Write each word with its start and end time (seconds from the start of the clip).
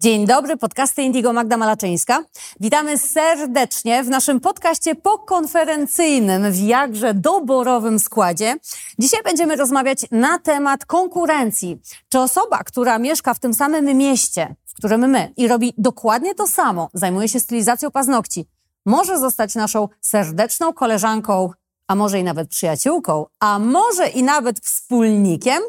Dzień 0.00 0.26
dobry, 0.26 0.56
podcasty 0.56 1.02
Indigo 1.02 1.32
Magda 1.32 1.56
Malaczyńska. 1.56 2.24
Witamy 2.60 2.98
serdecznie 2.98 4.04
w 4.04 4.08
naszym 4.08 4.40
podcaście 4.40 4.94
pokonferencyjnym 4.94 6.52
w 6.52 6.58
jakże 6.58 7.14
doborowym 7.14 7.98
składzie. 7.98 8.56
Dzisiaj 8.98 9.22
będziemy 9.22 9.56
rozmawiać 9.56 10.06
na 10.10 10.38
temat 10.38 10.84
konkurencji. 10.84 11.80
Czy 12.08 12.18
osoba, 12.18 12.58
która 12.58 12.98
mieszka 12.98 13.34
w 13.34 13.38
tym 13.38 13.54
samym 13.54 13.84
mieście, 13.84 14.54
w 14.66 14.74
którym 14.74 15.10
my 15.10 15.32
i 15.36 15.48
robi 15.48 15.74
dokładnie 15.78 16.34
to 16.34 16.46
samo, 16.46 16.88
zajmuje 16.94 17.28
się 17.28 17.40
stylizacją 17.40 17.90
paznokci, 17.90 18.46
może 18.86 19.18
zostać 19.18 19.54
naszą 19.54 19.88
serdeczną 20.00 20.72
koleżanką, 20.72 21.50
a 21.88 21.94
może 21.94 22.20
i 22.20 22.24
nawet 22.24 22.48
przyjaciółką, 22.48 23.26
a 23.40 23.58
może 23.58 24.08
i 24.08 24.22
nawet 24.22 24.60
wspólnikiem? 24.60 25.62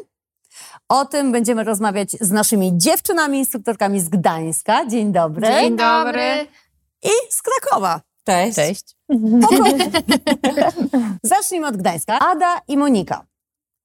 O 0.88 1.04
tym 1.04 1.32
będziemy 1.32 1.64
rozmawiać 1.64 2.10
z 2.20 2.30
naszymi 2.30 2.70
dziewczynami, 2.74 3.38
instruktorkami 3.38 4.00
z 4.00 4.08
Gdańska. 4.08 4.86
Dzień 4.86 5.12
dobry. 5.12 5.46
Dzień 5.46 5.76
dobry. 5.76 6.46
I 7.02 7.10
z 7.30 7.42
Krakowa. 7.42 8.00
Cześć. 8.24 8.56
Cześć. 8.56 8.96
Zacznijmy 11.22 11.66
od 11.66 11.76
Gdańska. 11.76 12.18
Ada 12.18 12.60
i 12.68 12.76
Monika. 12.76 13.26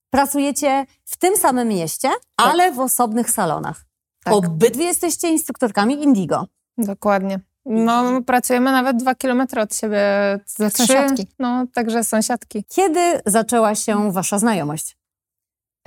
Pracujecie 0.10 0.86
w 1.06 1.18
tym 1.18 1.38
samym 1.38 1.68
mieście, 1.68 2.10
Tak. 2.36 2.48
ale 2.48 2.72
w 2.72 2.80
osobnych 2.80 3.30
salonach. 3.30 3.86
Tak. 4.24 4.34
Obydwie 4.34 4.86
jesteście 4.86 5.30
instruktorkami 5.30 6.04
Indigo. 6.04 6.48
Dokładnie. 6.78 7.40
No, 7.66 8.04
my 8.12 8.24
pracujemy 8.24 8.72
nawet 8.72 8.98
dwa 8.98 9.16
kilometry 9.16 9.62
od 9.62 9.76
siebie. 9.76 10.00
Ze 10.46 10.72
trzy. 10.72 10.88
Sąsiadki. 10.88 11.28
No, 11.40 11.66
także 11.74 12.04
sąsiadki. 12.04 12.64
Kiedy 12.70 13.22
zaczęła 13.26 13.76
się 13.76 14.12
wasza 14.12 14.40
znajomość? 14.40 14.98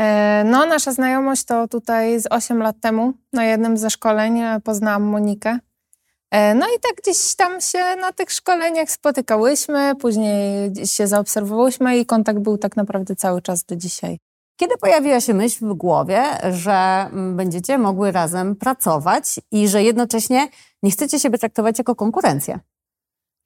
E, 0.01 0.45
no, 0.45 0.67
nasza 0.67 0.93
znajomość 0.93 1.45
to 1.45 1.69
tutaj 1.69 2.21
z 2.21 2.27
8 2.31 2.63
lat 2.63 2.77
temu 2.81 3.13
na 3.33 3.45
jednym 3.45 3.77
ze 3.77 3.91
szkoleń 3.91 4.41
e, 4.41 4.61
poznałam 4.65 5.03
Monikę. 5.03 5.59
E, 6.31 6.55
no 6.55 6.67
i 6.67 6.81
tak 6.81 6.93
gdzieś 7.03 7.35
tam 7.35 7.61
się 7.61 7.79
na 8.01 8.13
tych 8.13 8.33
szkoleniach 8.33 8.91
spotykałyśmy, 8.91 9.97
później 10.01 10.73
się 10.87 11.07
zaobserwowałyśmy 11.07 11.99
i 11.99 12.07
kontakt 12.07 12.39
był 12.39 12.59
tak 12.59 12.77
naprawdę 12.77 13.17
cały 13.17 13.43
czas 13.43 13.65
do 13.65 13.77
dzisiaj. 13.77 14.19
Kiedy 14.57 14.77
pojawiła 14.77 15.21
się 15.21 15.35
myśl 15.35 15.67
w 15.67 15.75
głowie, 15.75 16.23
że 16.53 16.73
mm, 16.73 17.37
będziecie 17.37 17.79
mogły 17.79 18.13
razem 18.13 18.57
pracować 18.57 19.25
i 19.51 19.69
że 19.69 19.83
jednocześnie 19.83 20.49
nie 20.83 20.91
chcecie 20.91 21.21
siebie 21.21 21.39
traktować 21.39 21.79
jako 21.79 21.95
konkurencję? 21.95 22.59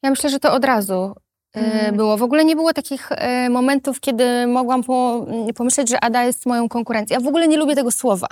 Ja 0.03 0.11
myślę, 0.11 0.31
że 0.31 0.41
to 0.41 0.53
od 0.53 0.65
razu 0.65 1.15
e, 1.57 1.61
Mhm. 1.61 1.97
było. 1.97 2.17
W 2.17 2.23
ogóle 2.23 2.45
nie 2.45 2.57
było 2.57 2.73
takich 2.73 3.13
e, 3.13 3.51
momentów, 3.51 4.01
kiedy 4.01 4.47
mogłam 4.47 4.83
po, 4.85 5.27
m, 5.29 5.55
pomyśleć, 5.55 5.89
że 5.89 6.05
Ada 6.05 6.25
jest 6.25 6.47
moją 6.47 6.69
konkurencją. 6.69 7.15
Ja 7.15 7.21
w 7.25 7.29
ogóle 7.29 7.49
nie 7.49 7.57
lubię 7.57 7.75
tego 7.75 7.91
słowa. 7.91 8.27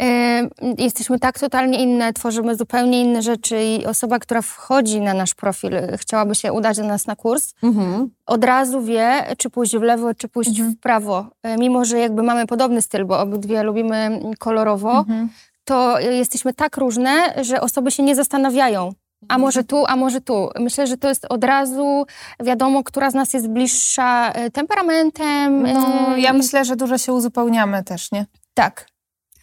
E, 0.00 0.48
jesteśmy 0.78 1.18
tak 1.18 1.38
totalnie 1.38 1.82
inne, 1.82 2.12
tworzymy 2.12 2.56
zupełnie 2.56 3.00
inne 3.00 3.22
rzeczy 3.22 3.64
i 3.64 3.86
osoba, 3.86 4.18
która 4.18 4.42
wchodzi 4.42 5.00
na 5.00 5.14
nasz 5.14 5.34
profil, 5.34 5.70
chciałaby 5.96 6.34
się 6.34 6.52
udać 6.52 6.76
do 6.76 6.84
nas 6.84 7.06
na 7.06 7.16
kurs, 7.16 7.54
Mhm. 7.62 8.10
od 8.26 8.44
razu 8.44 8.82
wie, 8.82 9.12
czy 9.38 9.50
pójść 9.50 9.76
w 9.76 9.82
lewo, 9.82 10.14
czy 10.14 10.28
pójść 10.28 10.50
Mhm. 10.50 10.72
w 10.72 10.80
prawo. 10.80 11.26
Mimo, 11.58 11.84
że 11.84 11.98
jakby 11.98 12.22
mamy 12.22 12.46
podobny 12.46 12.82
styl, 12.82 13.04
bo 13.04 13.20
obydwie 13.20 13.62
lubimy 13.62 13.96
mm, 13.96 14.34
kolorowo, 14.38 14.92
Mhm. 14.98 15.28
to 15.64 16.00
jesteśmy 16.00 16.54
tak 16.54 16.76
różne, 16.76 17.34
że 17.42 17.60
osoby 17.60 17.90
się 17.90 18.02
nie 18.02 18.14
zastanawiają. 18.14 18.92
A 19.28 19.38
może 19.38 19.64
tu, 19.64 19.84
a 19.86 19.96
może 19.96 20.20
tu. 20.20 20.48
Myślę, 20.58 20.86
że 20.86 20.96
to 20.96 21.08
jest 21.08 21.26
od 21.28 21.44
razu 21.44 22.06
wiadomo, 22.40 22.84
która 22.84 23.10
z 23.10 23.14
nas 23.14 23.34
jest 23.34 23.48
bliższa 23.48 24.32
e, 24.32 24.50
temperamentem. 24.50 25.62
No, 25.62 26.14
e, 26.16 26.20
ja 26.20 26.32
myślę, 26.32 26.64
że 26.64 26.76
dużo 26.76 26.98
się 26.98 27.12
uzupełniamy 27.12 27.84
też, 27.84 28.12
nie? 28.12 28.26
Tak. 28.54 28.97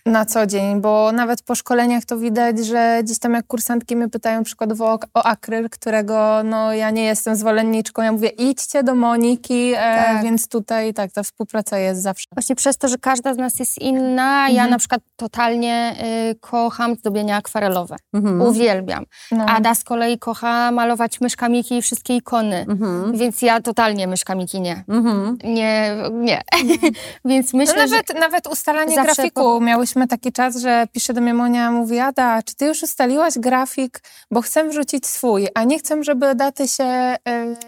Na 0.05 0.25
co 0.25 0.45
dzień, 0.45 0.81
bo 0.81 1.11
nawet 1.11 1.41
po 1.43 1.55
szkoleniach 1.55 2.05
to 2.05 2.17
widać, 2.17 2.59
że 2.65 2.99
gdzieś 3.03 3.19
tam 3.19 3.33
jak 3.33 3.47
kursantki 3.47 3.95
mnie 3.95 4.09
pytają 4.09 4.43
przykładowo 4.43 4.85
o, 4.93 4.99
o 5.13 5.23
akryl, 5.25 5.69
którego 5.69 6.41
no 6.43 6.73
ja 6.73 6.89
nie 6.91 7.03
jestem 7.03 7.35
zwolenniczką, 7.35 8.01
ja 8.01 8.11
mówię 8.11 8.27
idźcie 8.29 8.83
do 8.83 8.95
Moniki, 8.95 9.73
e, 9.73 9.75
Tak. 9.77 10.23
więc 10.23 10.47
tutaj 10.47 10.93
tak, 10.93 11.11
ta 11.11 11.23
współpraca 11.23 11.77
jest 11.77 12.01
zawsze. 12.01 12.25
Właśnie 12.31 12.55
przez 12.55 12.77
to, 12.77 12.87
że 12.87 12.97
każda 12.97 13.33
z 13.33 13.37
nas 13.37 13.59
jest 13.59 13.77
inna, 13.81 14.41
ja 14.49 14.53
Mhm. 14.53 14.69
na 14.69 14.77
przykład 14.77 15.01
totalnie 15.15 15.95
y, 16.31 16.35
kocham 16.39 16.95
zdobienia 16.95 17.37
akwarelowe. 17.37 17.95
Mhm. 18.13 18.41
Uwielbiam. 18.41 19.05
No. 19.31 19.45
Ada 19.45 19.75
z 19.75 19.83
kolei 19.83 20.19
kocha 20.19 20.71
malować 20.71 21.21
myszkamiki 21.21 21.75
i 21.77 21.81
wszystkie 21.81 22.15
ikony. 22.15 22.65
Mhm. 22.69 23.17
Więc 23.17 23.41
ja 23.41 23.61
totalnie 23.61 24.07
myszkamiki 24.07 24.61
nie. 24.61 24.83
Mhm. 24.87 25.37
Nie, 25.43 25.95
nie. 26.11 26.41
Więc 27.25 27.53
No 27.53 27.57
myślę, 27.59 27.87
że... 27.87 27.95
nawet, 27.95 28.19
nawet 28.19 28.47
ustalanie 28.47 28.95
grafiku. 29.03 29.41
po- 29.43 29.59
Miałyśmy 29.59 29.94
taki 30.07 30.31
czas, 30.31 30.55
że 30.57 30.87
pisze 30.91 31.13
do 31.13 31.21
mnie 31.21 31.33
Monia, 31.33 31.71
mówi 31.71 31.99
Ada, 31.99 32.43
czy 32.43 32.55
ty 32.55 32.65
już 32.65 32.83
ustaliłaś 32.83 33.39
grafik, 33.39 34.01
bo 34.31 34.41
chcę 34.41 34.69
wrzucić 34.69 35.05
swój, 35.07 35.47
a 35.55 35.63
nie 35.63 35.79
chcę, 35.79 36.03
żeby 36.03 36.35
daty 36.35 36.67
się 36.67 36.83
e, 36.83 37.17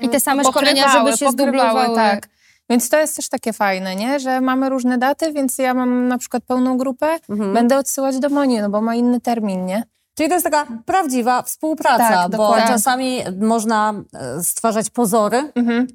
I 0.01 0.09
te 0.09 0.19
same 0.19 0.43
szkolenia, 0.43 0.91
żeby 0.91 1.17
się 1.17 1.25
pokrywały, 1.25 1.31
zdublowały. 1.31 1.95
Tak. 1.95 2.27
Więc 2.69 2.89
to 2.89 2.99
jest 2.99 3.15
też 3.15 3.29
takie 3.29 3.53
fajne, 3.53 3.95
nie? 3.95 4.19
że 4.19 4.41
mamy 4.41 4.69
różne 4.69 4.97
daty, 4.97 5.33
więc 5.33 5.57
ja 5.57 5.73
mam 5.73 6.07
na 6.07 6.17
przykład 6.17 6.43
pełną 6.43 6.77
grupę, 6.77 7.07
Mhm. 7.29 7.53
będę 7.53 7.77
odsyłać 7.77 8.19
do 8.19 8.29
Moni, 8.29 8.59
no 8.61 8.69
bo 8.69 8.81
ma 8.81 8.95
inny 8.95 9.21
termin, 9.21 9.65
nie? 9.65 9.83
Czyli 10.17 10.29
to 10.29 10.35
jest 10.35 10.43
taka 10.45 10.67
prawdziwa 10.85 11.41
współpraca, 11.41 12.09
Tak, 12.09 12.31
bo 12.31 12.37
dokładnie. 12.37 12.67
czasami 12.67 13.21
można 13.41 13.93
e, 14.13 14.43
stwarzać 14.43 14.89
pozory 14.89 15.51
Mhm. 15.55 15.87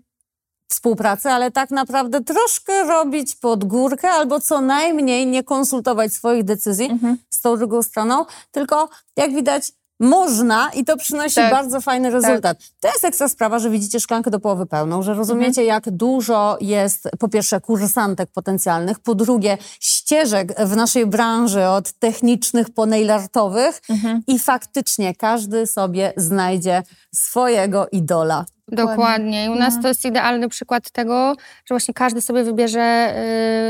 Współpracy, 0.73 1.31
ale 1.31 1.51
tak 1.51 1.71
naprawdę 1.71 2.21
troszkę 2.25 2.85
robić 2.85 3.37
pod 3.37 3.65
górkę 3.65 4.11
albo 4.11 4.41
co 4.41 4.61
najmniej 4.61 5.27
nie 5.27 5.45
konsultować 5.45 6.13
swoich 6.13 6.45
decyzji 6.45 6.91
Mhm. 6.91 7.19
z 7.31 7.41
tą 7.41 7.57
drugą 7.57 7.83
stroną, 7.83 8.25
tylko 8.51 8.89
jak 9.17 9.35
widać 9.35 9.73
można 10.01 10.71
i 10.75 10.85
to 10.85 10.97
przynosi 10.97 11.35
Tak. 11.35 11.51
bardzo 11.51 11.81
fajny 11.81 12.11
rezultat. 12.11 12.59
To 12.81 12.89
jest 12.89 13.05
ekstra 13.05 13.29
sprawa, 13.29 13.59
że 13.59 13.71
widzicie 13.71 14.01
szklankę 14.01 14.31
do 14.31 14.41
połowy 14.41 14.67
pełną, 14.67 15.03
że 15.03 15.15
rozumiecie 15.15 15.61
Mhm. 15.63 15.67
jak 15.67 15.91
dużo 15.97 16.57
jest 16.61 17.09
po 17.19 17.29
pierwsze 17.29 17.61
kursantek 17.61 18.31
potencjalnych, 18.33 18.99
po 19.01 19.15
drugie 19.15 19.59
ścieżek 19.81 20.55
w 20.67 20.77
naszej 20.77 21.07
branży 21.07 21.67
od 21.69 21.93
technicznych 21.93 22.71
po 22.71 22.87
nailartowych 22.87 23.81
Mhm. 23.91 24.23
i 24.27 24.39
faktycznie 24.39 25.15
każdy 25.15 25.67
sobie 25.67 26.13
znajdzie 26.17 26.83
swojego 27.15 27.89
idola. 27.93 28.45
Dokładnie. 28.73 29.45
I 29.45 29.49
u 29.49 29.55
nas 29.55 29.77
No. 29.77 29.83
to 29.83 29.89
jest 29.89 30.05
idealny 30.05 30.49
przykład 30.49 30.91
tego, 30.91 31.35
że 31.39 31.75
właśnie 31.75 31.95
każdy 31.95 32.21
sobie 32.21 32.45
wybierze, 32.45 33.15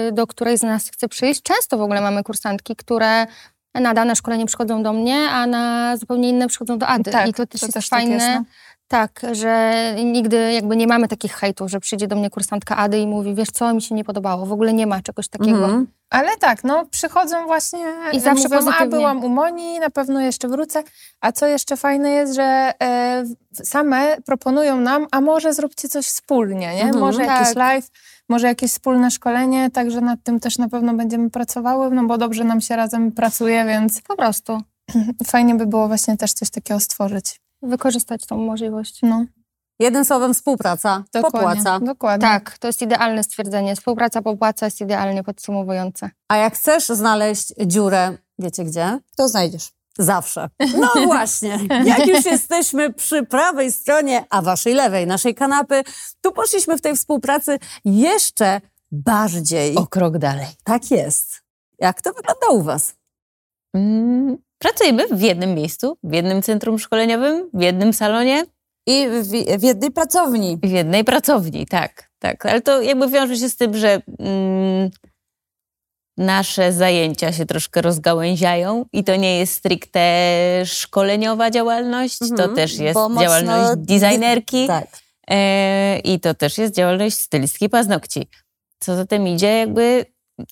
y, 0.08 0.12
do 0.12 0.26
której 0.26 0.58
z 0.58 0.62
nas 0.62 0.88
chce 0.88 1.08
przyjść. 1.08 1.42
Często 1.42 1.78
w 1.78 1.82
ogóle 1.82 2.00
mamy 2.00 2.22
kursantki, 2.22 2.76
które 2.76 3.26
na 3.74 3.94
dane 3.94 4.16
szkolenie 4.16 4.46
przychodzą 4.46 4.82
do 4.82 4.92
mnie, 4.92 5.16
a 5.30 5.46
na 5.46 5.96
zupełnie 5.96 6.28
inne 6.28 6.48
przychodzą 6.48 6.78
do 6.78 6.86
Ady. 6.86 7.10
Tak, 7.10 7.28
I 7.28 7.34
to 7.34 7.46
też 7.46 7.60
to 7.60 7.66
jest 7.66 7.74
też 7.74 7.88
tak 7.88 7.98
fajne. 8.00 8.14
jest, 8.14 8.26
no. 8.26 8.44
Tak, 8.88 9.20
że 9.32 9.72
nigdy 10.04 10.52
jakby 10.52 10.76
nie 10.76 10.86
mamy 10.86 11.08
takich 11.08 11.32
hejtów, 11.32 11.70
że 11.70 11.80
przyjdzie 11.80 12.06
do 12.06 12.16
mnie 12.16 12.30
kursantka 12.30 12.76
Ady 12.76 12.98
i 12.98 13.06
mówi, 13.06 13.34
wiesz 13.34 13.50
co, 13.50 13.74
mi 13.74 13.82
się 13.82 13.94
nie 13.94 14.04
podobało. 14.04 14.46
W 14.46 14.52
ogóle 14.52 14.72
nie 14.72 14.86
ma 14.86 15.02
czegoś 15.02 15.28
takiego. 15.28 15.64
Mhm. 15.64 15.86
Ale 16.10 16.36
tak, 16.36 16.64
no 16.64 16.86
przychodzą 16.90 17.46
właśnie 17.46 17.86
I 18.12 18.20
zawsze 18.20 18.48
mówią, 18.48 18.72
a 18.78 18.86
byłam 18.86 19.24
u 19.24 19.28
Moni, 19.28 19.80
na 19.80 19.90
pewno 19.90 20.20
jeszcze 20.20 20.48
wrócę. 20.48 20.82
A 21.20 21.32
co 21.32 21.46
jeszcze 21.46 21.76
fajne 21.76 22.10
jest, 22.10 22.34
że 22.34 22.72
e, 22.82 23.24
same 23.52 24.16
proponują 24.26 24.80
nam, 24.80 25.06
a 25.10 25.20
może 25.20 25.54
zróbcie 25.54 25.88
coś 25.88 26.06
wspólnie, 26.06 26.74
nie? 26.74 26.82
Mhm. 26.82 26.98
może 26.98 27.24
jakiś 27.24 27.48
Tak. 27.48 27.56
live, 27.56 27.90
może 28.28 28.46
jakieś 28.46 28.70
wspólne 28.70 29.10
szkolenie, 29.10 29.70
także 29.70 30.00
nad 30.00 30.22
tym 30.22 30.40
też 30.40 30.58
na 30.58 30.68
pewno 30.68 30.94
będziemy 30.94 31.30
pracowały, 31.30 31.90
no 31.90 32.04
bo 32.04 32.18
dobrze 32.18 32.44
nam 32.44 32.60
się 32.60 32.76
razem 32.76 33.12
pracuje, 33.12 33.64
więc 33.64 34.02
Po 34.02 34.16
prostu 34.16 34.62
fajnie 35.32 35.54
by 35.54 35.66
było 35.66 35.88
właśnie 35.88 36.16
też 36.16 36.32
coś 36.32 36.50
takiego 36.50 36.80
stworzyć. 36.80 37.40
Wykorzystać 37.62 38.26
tą 38.26 38.36
możliwość. 38.36 38.98
No, 39.02 39.24
Jednym 39.78 40.04
słowem 40.04 40.34
współpraca 40.34 41.04
dokładnie. 41.12 41.40
popłaca. 41.40 41.80
Dokładnie. 41.80 42.28
Tak, 42.28 42.58
to 42.58 42.66
jest 42.66 42.82
idealne 42.82 43.24
stwierdzenie. 43.24 43.76
Współpraca 43.76 44.22
popłaca 44.22 44.66
jest 44.66 44.80
idealnie 44.80 45.24
podsumowujące. 45.24 46.10
A 46.28 46.36
jak 46.36 46.54
chcesz 46.54 46.86
znaleźć 46.86 47.52
dziurę, 47.66 48.16
wiecie 48.38 48.64
gdzie? 48.64 48.98
To 49.16 49.28
znajdziesz. 49.28 49.70
Zawsze. 49.98 50.48
No 50.80 50.88
właśnie. 51.06 51.58
Jak 51.84 52.06
już 52.06 52.24
jesteśmy 52.24 52.92
przy 52.92 53.22
prawej 53.26 53.72
stronie, 53.72 54.24
a 54.30 54.42
waszej 54.42 54.74
lewej, 54.74 55.06
naszej 55.06 55.34
kanapy, 55.34 55.82
tu 56.20 56.32
poszliśmy 56.32 56.78
w 56.78 56.80
tej 56.80 56.96
współpracy 56.96 57.58
jeszcze 57.84 58.60
bardziej. 58.92 59.76
O 59.76 59.86
krok 59.86 60.18
dalej. 60.18 60.46
Tak 60.64 60.90
jest. 60.90 61.42
Jak 61.78 62.02
to 62.02 62.12
wygląda 62.12 62.46
u 62.50 62.62
was? 62.62 62.94
Mm, 63.74 64.36
Pracujemy 64.58 65.06
w 65.08 65.20
jednym 65.20 65.54
miejscu, 65.54 65.98
w 66.02 66.12
jednym 66.14 66.42
centrum 66.42 66.78
szkoleniowym, 66.78 67.50
w 67.54 67.62
jednym 67.62 67.92
salonie 67.92 68.44
I 68.86 69.06
w, 69.08 69.28
w 69.60 69.62
jednej 69.62 69.90
pracowni. 69.90 70.58
w 70.62 70.70
jednej 70.70 71.04
pracowni, 71.04 71.66
tak, 71.66 72.10
tak. 72.18 72.46
Ale 72.46 72.60
to 72.60 72.82
jakby 72.82 73.08
wiąże 73.08 73.36
się 73.36 73.48
z 73.48 73.56
tym, 73.56 73.76
że 73.76 74.02
mm, 74.18 74.90
nasze 76.18 76.72
zajęcia 76.72 77.32
się 77.32 77.46
troszkę 77.46 77.82
rozgałęziają 77.82 78.84
i 78.92 79.04
to 79.04 79.16
nie 79.16 79.38
jest 79.38 79.52
stricte 79.54 80.00
szkoleniowa 80.64 81.50
działalność, 81.50 82.18
to 82.18 82.24
Mhm, 82.26 82.54
też 82.54 82.78
jest 82.78 83.00
działalność 83.20 83.72
designerki 83.76 84.66
Tak. 84.66 84.86
e, 85.30 85.98
i 85.98 86.20
to 86.20 86.34
też 86.34 86.58
jest 86.58 86.74
działalność 86.74 87.16
stylistki 87.16 87.68
paznokci. 87.68 88.28
Co 88.78 88.96
za 88.96 89.06
tym 89.06 89.28
idzie, 89.28 89.58
jakby 89.58 90.06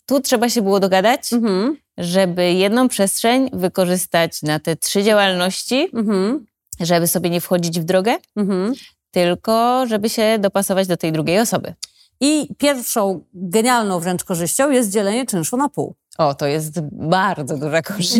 tu 0.06 0.20
trzeba 0.20 0.49
się 0.49 0.62
było 0.62 0.81
dogadać, 0.81 1.32
Mhm. 1.32 1.76
Żeby 2.00 2.52
jedną 2.52 2.88
przestrzeń 2.88 3.50
wykorzystać 3.52 4.43
na 4.43 4.61
te 4.61 4.76
trzy 4.76 5.02
działalności, 5.02 5.88
Mhm. 5.94 6.47
żeby 6.81 7.06
sobie 7.06 7.31
nie 7.31 7.41
wchodzić 7.41 7.81
w 7.81 7.85
drogę, 7.85 8.17
Mhm. 8.37 8.75
tylko 9.11 9.87
żeby 9.87 10.08
się 10.08 10.38
dopasować 10.38 10.87
do 10.87 10.97
tej 10.97 11.12
drugiej 11.12 11.38
osoby. 11.41 11.75
I 12.20 12.49
pierwszą 12.58 13.20
genialną 13.35 14.00
wręcz 14.00 14.25
korzyścią 14.25 14.70
jest 14.70 14.91
dzielenie 14.91 15.26
czynszu 15.26 15.56
na 15.56 15.69
pół. 15.69 15.94
O, 16.19 16.35
to 16.35 16.47
jest 16.47 16.81
bardzo 16.93 17.56
duża 17.56 17.82
korzyść. 17.82 18.12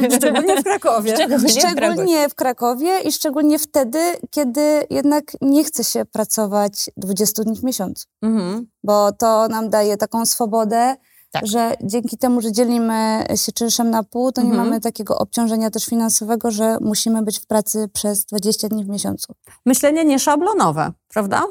Szczególnie 0.16 0.56
w 0.60 0.64
Krakowie. 0.64 1.14
Szczególnie 1.16 1.48
w 1.48 1.52
Krakowie. 1.52 1.70
Szczególnie 1.70 2.28
w 2.28 2.34
Krakowie 2.34 3.00
i 3.00 3.12
szczególnie 3.12 3.58
wtedy, 3.58 3.98
kiedy 4.30 4.86
jednak 4.90 5.24
nie 5.40 5.64
chce 5.64 5.84
się 5.84 6.04
pracować 6.04 6.90
20 6.96 7.42
dni 7.44 7.56
w 7.56 7.64
miesiącu. 7.64 8.06
Mhm. 8.22 8.66
Bo 8.84 9.12
to 9.12 9.48
nam 9.48 9.70
daje 9.70 9.96
taką 9.96 10.26
swobodę, 10.26 10.96
Tak. 11.32 11.46
że 11.46 11.74
dzięki 11.82 12.18
temu, 12.18 12.40
że 12.40 12.52
dzielimy 12.52 13.24
się 13.36 13.52
czynszem 13.52 13.90
na 13.90 14.02
pół, 14.02 14.32
to 14.32 14.40
nie 14.42 14.48
Mhm. 14.50 14.66
mamy 14.66 14.80
takiego 14.80 15.18
obciążenia 15.18 15.70
też 15.70 15.84
finansowego, 15.86 16.50
że 16.50 16.76
musimy 16.80 17.22
być 17.22 17.38
w 17.38 17.46
pracy 17.46 17.88
przez 17.92 18.24
20 18.24 18.68
dni 18.68 18.84
w 18.84 18.88
miesiącu. 18.88 19.32
Myślenie 19.66 20.04
nieszablonowe, 20.04 20.92
prawda? 21.08 21.42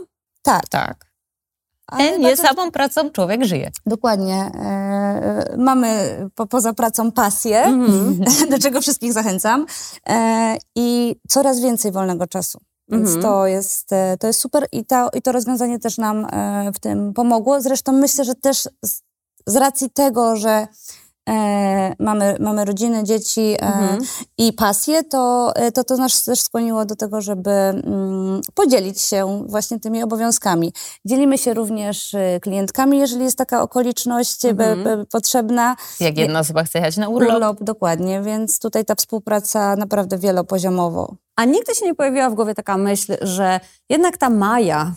Tak. 0.41 0.67
Tak. 0.69 1.05
ale 1.87 2.19
Nie 2.19 2.27
bardzo- 2.27 2.43
samą 2.43 2.71
pracą 2.71 3.09
człowiek 3.09 3.43
żyje. 3.45 3.71
Dokładnie. 3.85 4.35
E, 4.55 5.55
mamy 5.57 6.17
po, 6.35 6.45
poza 6.47 6.73
pracą 6.73 7.11
pasję, 7.11 7.63
Mhm. 7.63 8.19
do 8.51 8.59
czego 8.59 8.81
wszystkich 8.81 9.13
zachęcam, 9.13 9.65
e, 10.09 10.57
i 10.75 11.15
coraz 11.29 11.59
więcej 11.59 11.91
wolnego 11.91 12.27
czasu. 12.27 12.59
Więc 12.89 13.05
Mhm. 13.07 13.23
to, 13.23 13.47
jest, 13.47 13.93
e, 13.93 14.17
to 14.19 14.27
jest 14.27 14.39
super 14.39 14.65
i 14.71 14.85
to, 14.85 15.09
i 15.13 15.21
to 15.21 15.31
rozwiązanie 15.31 15.79
też 15.79 15.97
nam 15.97 16.25
e, 16.31 16.71
w 16.73 16.79
tym 16.79 17.13
pomogło. 17.13 17.61
Zresztą 17.61 17.91
myślę, 17.91 18.25
że 18.25 18.35
też 18.35 18.67
z, 18.85 19.01
z 19.45 19.55
racji 19.55 19.89
tego, 19.89 20.35
że 20.35 20.67
e, 21.29 21.95
mamy, 21.99 22.35
mamy 22.39 22.65
rodziny, 22.65 23.03
dzieci 23.03 23.41
e, 23.41 23.61
Mhm. 23.61 23.99
i 24.37 24.53
pasję, 24.53 25.03
to, 25.03 25.51
e, 25.55 25.71
to 25.71 25.83
to 25.83 25.97
nas 25.97 26.23
też 26.23 26.41
skłoniło 26.41 26.85
do 26.85 26.95
tego, 26.95 27.21
żeby 27.21 27.51
mm, 27.51 28.41
podzielić 28.53 29.01
się 29.01 29.43
właśnie 29.47 29.79
tymi 29.79 30.03
obowiązkami. 30.03 30.73
Dzielimy 31.05 31.37
się 31.37 31.53
również 31.53 32.13
e, 32.13 32.39
klientkami, 32.39 32.97
jeżeli 32.99 33.23
jest 33.23 33.37
taka 33.37 33.61
okoliczność 33.61 34.45
e, 34.45 34.49
Mhm. 34.49 34.83
be- 34.83 34.97
be- 34.97 35.05
potrzebna. 35.05 35.75
Jak 35.99 36.17
jedna 36.17 36.39
osoba 36.39 36.63
chce 36.63 36.79
jechać 36.79 36.97
na 36.97 37.07
urlop, 37.09 37.33
Urlop, 37.35 37.63
dokładnie, 37.63 38.21
więc 38.21 38.59
tutaj 38.59 38.85
ta 38.85 38.95
współpraca 38.95 39.75
naprawdę 39.75 40.17
wielopoziomowo. 40.17 41.15
A 41.35 41.45
nigdy 41.45 41.75
się 41.75 41.85
nie 41.85 41.95
pojawiła 41.95 42.29
w 42.29 42.33
głowie 42.35 42.55
taka 42.55 42.77
myśl, 42.77 43.17
że 43.21 43.59
jednak 43.89 44.17
ta 44.17 44.29
Maja, 44.29 44.93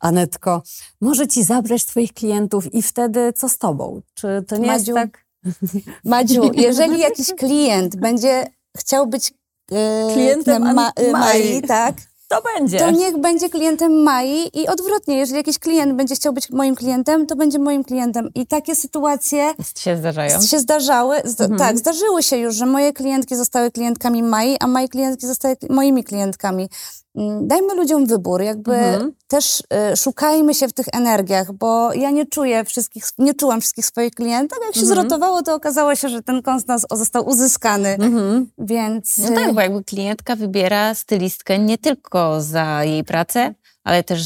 Anetko, 0.00 0.62
może 1.00 1.26
ci 1.28 1.42
zabrać 1.44 1.84
twoich 1.84 2.12
klientów 2.12 2.74
i 2.74 2.82
wtedy 2.82 3.32
co 3.32 3.48
z 3.48 3.58
tobą? 3.58 4.00
Czy 4.14 4.44
to 4.48 4.56
nie 4.56 4.66
Madziu, 4.66 4.94
jest 4.96 5.12
tak? 5.12 5.24
Madziu, 6.04 6.50
jeżeli 6.54 6.98
jakiś 7.00 7.34
klient 7.34 7.96
będzie 7.96 8.46
chciał 8.76 9.06
być 9.06 9.34
e, 9.72 10.08
Klientem 10.14 10.74
ma, 10.74 10.92
e, 10.96 11.10
Mai, 11.12 11.62
tak, 11.62 11.94
To 12.28 12.42
będzie. 12.42 12.78
to 12.78 12.90
niech 12.90 13.18
będzie 13.18 13.48
klientem 13.50 14.02
Mai 14.02 14.50
i 14.54 14.68
odwrotnie, 14.68 15.16
jeżeli 15.16 15.36
jakiś 15.36 15.58
klient 15.58 15.92
będzie 15.96 16.14
chciał 16.14 16.32
być 16.32 16.50
moim 16.50 16.74
klientem, 16.74 17.26
to 17.26 17.36
będzie 17.36 17.58
moim 17.58 17.84
klientem. 17.84 18.28
I 18.34 18.46
takie 18.46 18.74
sytuacje 18.76 19.54
się 19.76 19.96
zdarzają. 19.96 20.42
się 20.42 20.58
zdarzały, 20.58 21.16
zda, 21.24 21.44
Mhm. 21.44 21.58
tak, 21.60 21.78
zdarzyły 21.78 22.22
się 22.22 22.36
już, 22.36 22.54
że 22.54 22.66
moje 22.66 22.92
klientki 22.92 23.36
zostały 23.36 23.70
klientkami 23.70 24.22
Mai, 24.22 24.56
a 24.60 24.66
moje 24.66 24.88
klientki 24.88 25.26
zostały 25.26 25.56
moimi 25.70 26.04
klientkami. 26.04 26.68
Mm, 27.16 27.48
Dajmy 27.48 27.74
ludziom 27.74 28.06
wybór, 28.06 28.42
jakby 28.42 28.74
Mhm. 28.74 29.12
też 29.28 29.62
y, 29.92 29.96
szukajmy 29.96 30.54
się 30.54 30.68
w 30.68 30.72
tych 30.72 30.86
energiach, 30.92 31.52
bo 31.52 31.92
ja 31.92 32.10
nie 32.10 32.26
czuję 32.26 32.64
wszystkich, 32.64 33.04
nie 33.18 33.34
czułam 33.34 33.60
wszystkich 33.60 33.86
swoich 33.86 34.14
klientek, 34.14 34.58
a 34.62 34.66
jak 34.66 34.74
się 34.74 34.80
Mhm. 34.80 34.98
zrotowało, 34.98 35.42
to 35.42 35.54
okazało 35.54 35.94
się, 35.94 36.08
że 36.08 36.22
ten 36.22 36.42
konstans 36.42 36.86
został 36.92 37.28
uzyskany, 37.28 37.88
Mhm. 37.88 38.50
więc... 38.58 39.18
No 39.18 39.34
tak, 39.34 39.52
bo 39.54 39.60
jakby 39.60 39.84
klientka 39.84 40.36
wybiera 40.36 40.94
stylistkę 40.94 41.58
nie 41.58 41.78
tylko 41.78 42.40
za 42.40 42.84
jej 42.84 43.04
pracę, 43.04 43.54
ale 43.84 44.02
też 44.04 44.22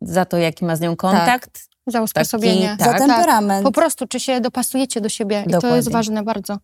za 0.00 0.24
to, 0.24 0.36
jaki 0.36 0.64
ma 0.64 0.76
z 0.76 0.80
nią 0.80 0.96
kontakt. 0.96 1.60
Za 1.86 2.02
usposobienie. 2.02 2.68
Taki- 2.78 2.84
za 2.84 2.90
tak, 2.90 2.98
temperament. 2.98 3.64
Po 3.64 3.72
prostu, 3.72 4.06
czy 4.06 4.20
się 4.20 4.40
dopasujecie 4.40 5.00
do 5.00 5.08
siebie. 5.08 5.40
I 5.40 5.44
to 5.44 5.50
Dokładnie. 5.50 5.76
jest 5.76 5.90
ważne 5.90 6.22
bardzo. 6.22 6.58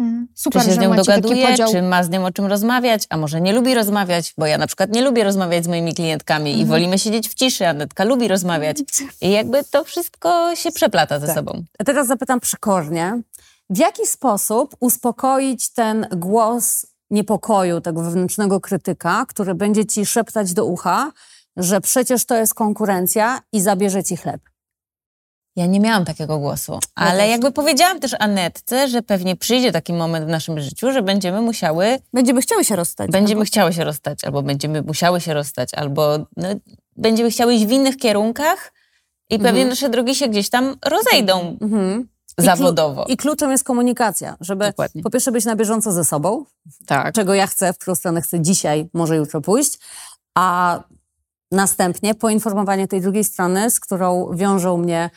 Mhm. 0.00 0.28
Super, 0.34 0.62
czy 0.62 0.68
się 0.68 0.74
z 0.74 0.78
nią 0.78 0.96
dogaduje, 0.96 1.48
podział. 1.48 1.70
czy 1.72 1.82
ma 1.82 2.02
z 2.04 2.10
nią 2.10 2.26
o 2.26 2.30
czym 2.32 2.46
rozmawiać, 2.46 3.06
a 3.10 3.16
może 3.16 3.40
nie 3.40 3.52
lubi 3.52 3.74
rozmawiać, 3.74 4.34
bo 4.38 4.46
ja 4.46 4.58
na 4.58 4.66
przykład 4.66 4.90
nie 4.90 5.02
lubię 5.02 5.24
rozmawiać 5.24 5.64
z 5.64 5.68
moimi 5.68 5.94
klientkami 5.94 6.50
Mhm. 6.50 6.66
i 6.66 6.70
wolimy 6.70 6.98
siedzieć 6.98 7.28
w 7.28 7.34
ciszy, 7.34 7.66
a 7.66 7.72
Netka 7.72 8.04
lubi 8.04 8.28
rozmawiać. 8.28 8.76
I 9.20 9.30
jakby 9.30 9.64
to 9.64 9.84
wszystko 9.84 10.56
się 10.56 10.72
przeplata 10.72 11.20
ze 11.20 11.26
Tak. 11.26 11.36
sobą. 11.36 11.64
A 11.78 11.84
teraz 11.84 12.06
zapytam 12.06 12.40
przekornie, 12.40 13.20
w 13.70 13.78
jaki 13.78 14.06
sposób 14.06 14.76
uspokoić 14.80 15.72
ten 15.72 16.06
głos 16.16 16.86
niepokoju, 17.10 17.80
tego 17.80 18.02
wewnętrznego 18.02 18.60
krytyka, 18.60 19.24
który 19.28 19.54
będzie 19.54 19.86
ci 19.86 20.06
szeptać 20.06 20.52
do 20.52 20.64
ucha, 20.64 21.12
że 21.56 21.80
przecież 21.80 22.24
to 22.26 22.36
jest 22.36 22.54
konkurencja 22.54 23.40
i 23.52 23.60
zabierze 23.60 24.04
ci 24.04 24.16
chleb? 24.16 24.40
Ja 25.60 25.66
nie 25.66 25.80
miałam 25.80 26.04
takiego 26.04 26.38
głosu, 26.38 26.78
ale 26.94 27.28
jakby 27.28 27.52
powiedziałam 27.52 28.00
też 28.00 28.14
Anetce, 28.18 28.88
że 28.88 29.02
pewnie 29.02 29.36
przyjdzie 29.36 29.72
taki 29.72 29.92
moment 29.92 30.26
w 30.26 30.28
naszym 30.28 30.60
życiu, 30.60 30.92
że 30.92 31.02
będziemy 31.02 31.40
musiały, 31.40 31.98
Będziemy 32.12 32.40
chciały 32.42 32.64
się 32.64 32.76
rozstać. 32.76 33.10
będziemy 33.10 33.44
chciały 33.44 33.72
się 33.72 33.84
rozstać, 33.84 34.24
albo 34.24 34.42
będziemy 34.42 34.82
musiały 34.82 35.20
się 35.20 35.34
rozstać, 35.34 35.74
albo 35.74 36.18
no, 36.36 36.48
będziemy 36.96 37.30
chciały 37.30 37.54
iść 37.54 37.66
w 37.66 37.70
innych 37.70 37.96
kierunkach 37.96 38.72
i 39.30 39.34
pewnie 39.38 39.48
Mhm. 39.50 39.68
nasze 39.68 39.88
drogi 39.88 40.14
się 40.14 40.28
gdzieś 40.28 40.50
tam 40.50 40.76
rozejdą 40.84 41.56
Mhm. 41.60 42.08
I 42.38 42.42
zawodowo. 42.42 43.04
I 43.04 43.16
kluczem 43.16 43.50
jest 43.50 43.64
komunikacja, 43.64 44.36
żeby 44.40 44.66
Dokładnie. 44.66 45.02
po 45.02 45.10
pierwsze 45.10 45.32
być 45.32 45.44
na 45.44 45.56
bieżąco 45.56 45.92
ze 45.92 46.04
sobą, 46.04 46.44
tak. 46.86 47.14
czego 47.14 47.34
ja 47.34 47.46
chcę, 47.46 47.72
w 47.72 47.78
którą 47.78 47.94
stronę 47.94 48.20
chcę 48.22 48.40
dzisiaj, 48.40 48.88
może 48.94 49.16
jutro 49.16 49.40
pójść, 49.40 49.78
a 50.34 50.80
następnie 51.52 52.14
poinformowanie 52.14 52.88
tej 52.88 53.00
drugiej 53.00 53.24
strony, 53.24 53.70
z 53.70 53.80
którą 53.80 54.30
wiążą 54.34 54.76
mnie 54.76 55.10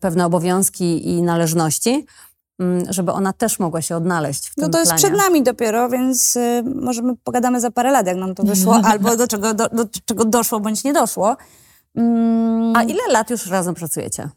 pewne 0.00 0.26
obowiązki 0.26 1.08
i 1.08 1.22
należności, 1.22 2.06
mm, 2.60 2.92
żeby 2.92 3.12
ona 3.12 3.32
też 3.32 3.58
mogła 3.58 3.82
się 3.82 3.96
odnaleźć 3.96 4.48
w 4.48 4.54
tym 4.54 4.64
No 4.64 4.68
to 4.70 4.78
jest 4.78 4.90
planie. 4.90 4.98
przed 5.04 5.16
nami 5.16 5.42
dopiero, 5.42 5.88
więc 5.88 6.36
y, 6.36 6.62
możemy 6.74 7.16
pogadamy 7.16 7.60
za 7.60 7.70
parę 7.70 7.90
lat, 7.92 8.06
jak 8.06 8.16
nam 8.16 8.34
to 8.34 8.42
wyszło, 8.42 8.80
albo 8.84 9.16
do 9.16 9.28
czego, 9.28 9.54
do, 9.54 9.68
do 9.68 9.84
czego 10.04 10.24
doszło, 10.24 10.60
bądź 10.60 10.84
nie 10.84 10.92
doszło. 10.92 11.36
Mm, 11.94 12.76
A 12.76 12.82
ile 12.82 13.00
lat 13.10 13.30
już 13.30 13.46
razem 13.46 13.74
pracujecie? 13.74 14.28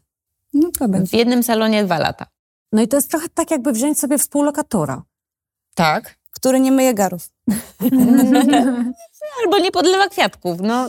no 0.54 0.70
to 0.78 0.88
będzie. 0.88 1.10
W 1.10 1.12
jednym 1.18 1.42
salonie 1.42 1.84
dwa 1.84 1.98
lata. 1.98 2.26
No 2.72 2.82
i 2.82 2.88
to 2.88 2.96
jest 2.96 3.10
trochę 3.10 3.28
tak, 3.34 3.50
jakby 3.50 3.72
wziąć 3.72 3.98
sobie 3.98 4.18
współlokatora. 4.18 5.02
Tak. 5.74 6.16
Który 6.30 6.60
nie 6.60 6.72
myje 6.72 6.94
garów. 6.94 7.28
Albo 9.44 9.58
nie 9.58 9.72
podlewa 9.72 10.08
kwiatków. 10.08 10.58
No, 10.62 10.88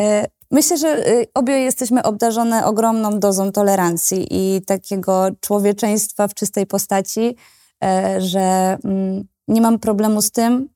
E, 0.00 0.26
Myślę, 0.54 0.78
że 0.78 1.08
y, 1.08 1.26
obie 1.34 1.52
jesteśmy 1.58 2.02
obdarzone 2.02 2.66
ogromną 2.66 3.20
dozą 3.20 3.52
tolerancji 3.52 4.26
i 4.30 4.62
takiego 4.62 5.26
człowieczeństwa 5.40 6.28
w 6.28 6.34
czystej 6.34 6.66
postaci, 6.66 7.36
e, 7.84 8.20
że 8.20 8.78
mm, 8.84 9.24
nie 9.48 9.60
mam 9.60 9.78
problemu 9.78 10.22
z 10.22 10.30
tym, 10.30 10.68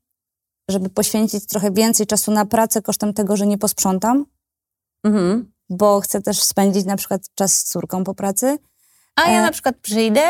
żeby 0.70 0.88
poświęcić 0.88 1.46
trochę 1.46 1.70
więcej 1.70 2.06
czasu 2.06 2.32
na 2.32 2.46
pracę 2.46 2.82
kosztem 2.82 3.14
tego, 3.14 3.36
że 3.36 3.46
nie 3.46 3.58
posprzątam, 3.58 4.24
Mhm. 5.04 5.52
bo 5.70 6.00
chcę 6.00 6.22
też 6.22 6.42
spędzić 6.42 6.84
na 6.84 6.96
przykład 6.96 7.22
czas 7.34 7.56
z 7.56 7.64
córką 7.64 8.04
po 8.04 8.14
pracy. 8.14 8.58
a 9.16 9.30
ja 9.30 9.38
E. 9.38 9.42
na 9.42 9.52
przykład 9.52 9.76
przyjdę 9.76 10.22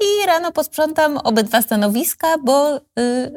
i 0.00 0.26
rano 0.26 0.52
posprzątam 0.52 1.16
obydwa 1.16 1.62
stanowiska, 1.62 2.26
bo 2.44 2.76
y, 2.76 2.80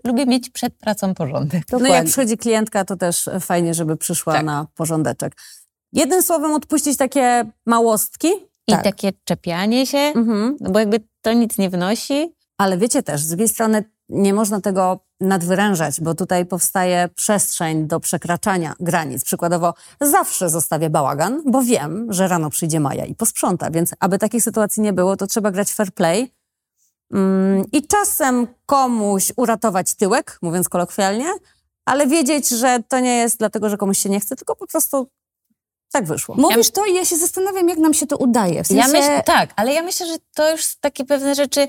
lubię 0.03 0.25
mieć 0.25 0.49
przed 0.49 0.73
pracą 0.73 1.13
porządek. 1.15 1.63
No 1.71 1.87
jak 1.87 2.05
przychodzi 2.05 2.37
klientka, 2.37 2.85
to 2.85 2.95
też 2.97 3.29
fajnie, 3.39 3.73
żeby 3.73 3.97
przyszła 3.97 4.33
Tak. 4.33 4.45
na 4.45 4.67
porządeczek. 4.75 5.33
Jednym 5.93 6.23
słowem 6.23 6.53
odpuścić 6.53 6.97
takie 6.97 7.45
małostki. 7.65 8.27
I 8.67 8.71
Tak. 8.71 8.83
takie 8.83 9.11
czepianie 9.23 9.87
się, 9.87 9.97
Mhm. 9.97 10.57
no 10.59 10.69
bo 10.71 10.79
jakby 10.79 10.99
to 11.21 11.33
nic 11.33 11.57
nie 11.57 11.69
wnosi. 11.69 12.35
Ale 12.57 12.77
wiecie 12.77 13.03
też, 13.03 13.21
z 13.21 13.27
drugiej 13.27 13.47
strony 13.49 13.83
nie 14.09 14.33
można 14.33 14.61
tego 14.61 14.99
nadwyrężać, 15.21 16.01
bo 16.01 16.13
tutaj 16.15 16.45
powstaje 16.45 17.09
przestrzeń 17.15 17.87
do 17.87 17.99
przekraczania 17.99 18.73
granic. 18.79 19.23
Przykładowo 19.23 19.73
zawsze 20.01 20.49
zostawię 20.49 20.89
bałagan, 20.89 21.41
bo 21.45 21.61
wiem, 21.61 22.07
że 22.13 22.27
rano 22.27 22.49
przyjdzie 22.49 22.79
Maja 22.79 23.05
i 23.05 23.15
posprząta, 23.15 23.71
więc 23.71 23.91
aby 23.99 24.17
takich 24.17 24.43
sytuacji 24.43 24.81
nie 24.83 24.93
było, 24.93 25.17
to 25.17 25.27
trzeba 25.27 25.51
grać 25.51 25.71
fair 25.73 25.91
play 25.93 26.31
i 27.71 27.87
czasem 27.87 28.47
komuś 28.65 29.33
uratować 29.35 29.95
tyłek, 29.95 30.37
mówiąc 30.41 30.69
kolokwialnie, 30.69 31.27
ale 31.85 32.07
wiedzieć, 32.07 32.49
że 32.49 32.79
to 32.87 32.99
nie 32.99 33.17
jest 33.17 33.37
dlatego, 33.37 33.69
że 33.69 33.77
komuś 33.77 33.97
się 33.97 34.09
nie 34.09 34.19
chce, 34.19 34.35
tylko 34.35 34.55
po 34.55 34.67
prostu 34.67 35.07
Tak 35.91 36.05
wyszło. 36.05 36.35
Mówisz 36.37 36.71
to 36.71 36.85
i 36.85 36.93
ja 36.93 37.05
się 37.05 37.17
zastanawiam, 37.17 37.69
jak 37.69 37.77
nam 37.77 37.93
się 37.93 38.07
to 38.07 38.17
udaje. 38.17 38.63
W 38.63 38.67
sensie... 38.67 38.81
Ja 38.81 38.87
myślę, 38.87 39.23
tak, 39.23 39.53
ale 39.55 39.73
ja 39.73 39.81
myślę, 39.81 40.07
że 40.07 40.17
to 40.35 40.51
już 40.51 40.75
takie 40.75 41.05
pewne 41.05 41.35
rzeczy 41.35 41.67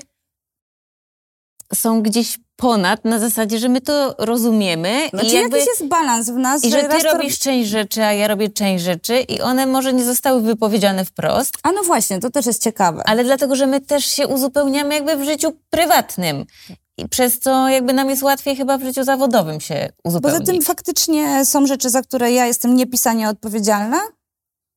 są 1.73 2.01
gdzieś 2.01 2.39
ponad, 2.55 3.05
na 3.05 3.19
zasadzie, 3.19 3.59
że 3.59 3.69
my 3.69 3.81
to 3.81 4.15
rozumiemy. 4.17 5.09
Znaczy, 5.09 5.25
i 5.27 5.33
jakby, 5.33 5.57
jakiś 5.57 5.69
jest 5.79 5.87
balans 5.87 6.29
w 6.29 6.35
nas, 6.37 6.63
I 6.63 6.71
że 6.71 6.81
ty 6.81 6.87
raz 6.87 7.03
to 7.03 7.13
robisz 7.13 7.39
część 7.39 7.69
rzeczy, 7.69 8.03
a 8.03 8.13
ja 8.13 8.27
robię 8.27 8.49
część 8.49 8.83
rzeczy 8.83 9.19
i 9.19 9.41
one 9.41 9.65
może 9.65 9.93
nie 9.93 10.03
zostały 10.03 10.41
wypowiedziane 10.41 11.05
wprost, 11.05 11.53
A 11.63 11.71
no 11.71 11.83
właśnie, 11.83 12.19
to 12.19 12.29
też 12.29 12.45
jest 12.45 12.63
ciekawe. 12.63 13.03
ale 13.05 13.23
dlatego, 13.23 13.55
że 13.55 13.67
my 13.67 13.81
też 13.81 14.05
się 14.05 14.27
uzupełniamy 14.27 14.93
jakby 14.95 15.15
w 15.15 15.23
życiu 15.25 15.53
prywatnym. 15.69 16.45
I 16.97 17.09
przez 17.09 17.39
co 17.39 17.69
jakby 17.69 17.93
nam 17.93 18.09
jest 18.09 18.23
łatwiej 18.23 18.55
chyba 18.55 18.77
w 18.77 18.83
życiu 18.83 19.03
zawodowym 19.03 19.61
się 19.61 19.89
uzupełnić. 20.03 20.39
Poza 20.39 20.51
tym 20.51 20.61
faktycznie 20.61 21.45
są 21.45 21.65
rzeczy, 21.67 21.89
za 21.89 22.01
które 22.01 22.31
ja 22.31 22.45
jestem 22.45 22.75
niepisanie 22.75 23.29
odpowiedzialna, 23.29 23.97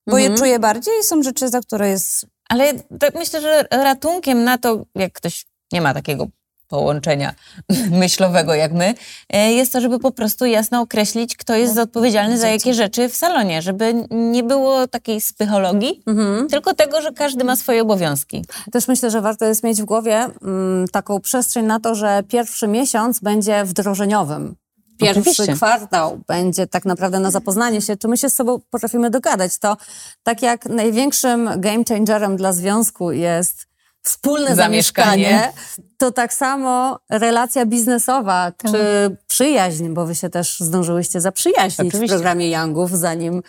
bo 0.06 0.16
Mhm. 0.16 0.32
je 0.32 0.38
czuję 0.38 0.58
bardziej 0.58 0.94
i 1.00 1.04
są 1.04 1.22
rzeczy, 1.22 1.48
za 1.48 1.60
które 1.60 1.88
jest... 1.90 2.26
Ale 2.48 2.72
tak 3.00 3.14
myślę, 3.14 3.40
że 3.40 3.64
ratunkiem 3.70 4.44
na 4.44 4.58
to, 4.58 4.84
jak 4.94 5.12
ktoś 5.12 5.46
nie 5.72 5.80
ma 5.80 5.94
takiego 5.94 6.26
połączenia 6.68 7.34
myślowego 7.90 8.54
jak 8.54 8.72
my, 8.72 8.94
e, 9.30 9.52
jest 9.52 9.72
to, 9.72 9.80
żeby 9.80 9.98
po 9.98 10.10
prostu 10.12 10.46
jasno 10.46 10.80
określić, 10.80 11.36
kto 11.36 11.54
jest 11.54 11.78
odpowiedzialny 11.78 12.38
za 12.38 12.48
jakie 12.48 12.74
rzeczy 12.74 13.08
w 13.08 13.16
salonie, 13.16 13.62
żeby 13.62 13.94
nie 14.10 14.42
było 14.42 14.86
takiej 14.86 15.20
spychologii, 15.20 16.02
Mhm. 16.06 16.48
tylko 16.48 16.74
tego, 16.74 17.02
że 17.02 17.12
każdy 17.12 17.44
ma 17.44 17.56
swoje 17.56 17.82
obowiązki. 17.82 18.44
Też 18.72 18.88
myślę, 18.88 19.10
że 19.10 19.20
warto 19.20 19.44
jest 19.44 19.62
mieć 19.64 19.82
w 19.82 19.84
głowie 19.84 20.26
mm, 20.42 20.88
taką 20.88 21.20
przestrzeń 21.20 21.66
na 21.66 21.80
to, 21.80 21.94
że 21.94 22.22
pierwszy 22.28 22.68
miesiąc 22.68 23.20
będzie 23.20 23.64
wdrożeniowym. 23.64 24.56
Pierwszy 24.98 25.20
Oczywiście. 25.20 25.54
kwartał 25.54 26.20
będzie 26.28 26.66
tak 26.66 26.84
naprawdę 26.84 27.20
na 27.20 27.30
zapoznanie 27.30 27.80
się, 27.82 27.96
czy 27.96 28.08
my 28.08 28.16
się 28.16 28.30
z 28.30 28.34
sobą 28.34 28.60
potrafimy 28.70 29.10
dogadać. 29.10 29.58
To 29.58 29.76
tak 30.22 30.42
jak 30.42 30.66
największym 30.66 31.50
game 31.56 31.84
changerem 31.88 32.36
dla 32.36 32.52
związku 32.52 33.12
jest 33.12 33.65
wspólne 34.06 34.54
Zamieszkanie. 34.56 35.28
zamieszkanie, 35.28 35.52
to 35.98 36.12
tak 36.12 36.34
samo 36.34 36.98
relacja 37.10 37.66
biznesowa, 37.66 38.52
czy 38.70 39.16
przyjaźń, 39.36 39.88
bo 39.88 40.06
wy 40.06 40.14
się 40.14 40.28
też 40.30 40.60
zdążyłyście 40.60 41.20
zaprzyjaźnić 41.20 41.76
w 41.76 41.80
Oczywiście. 41.80 42.14
programie 42.14 42.50
Youngów, 42.50 42.90
zanim 42.90 43.42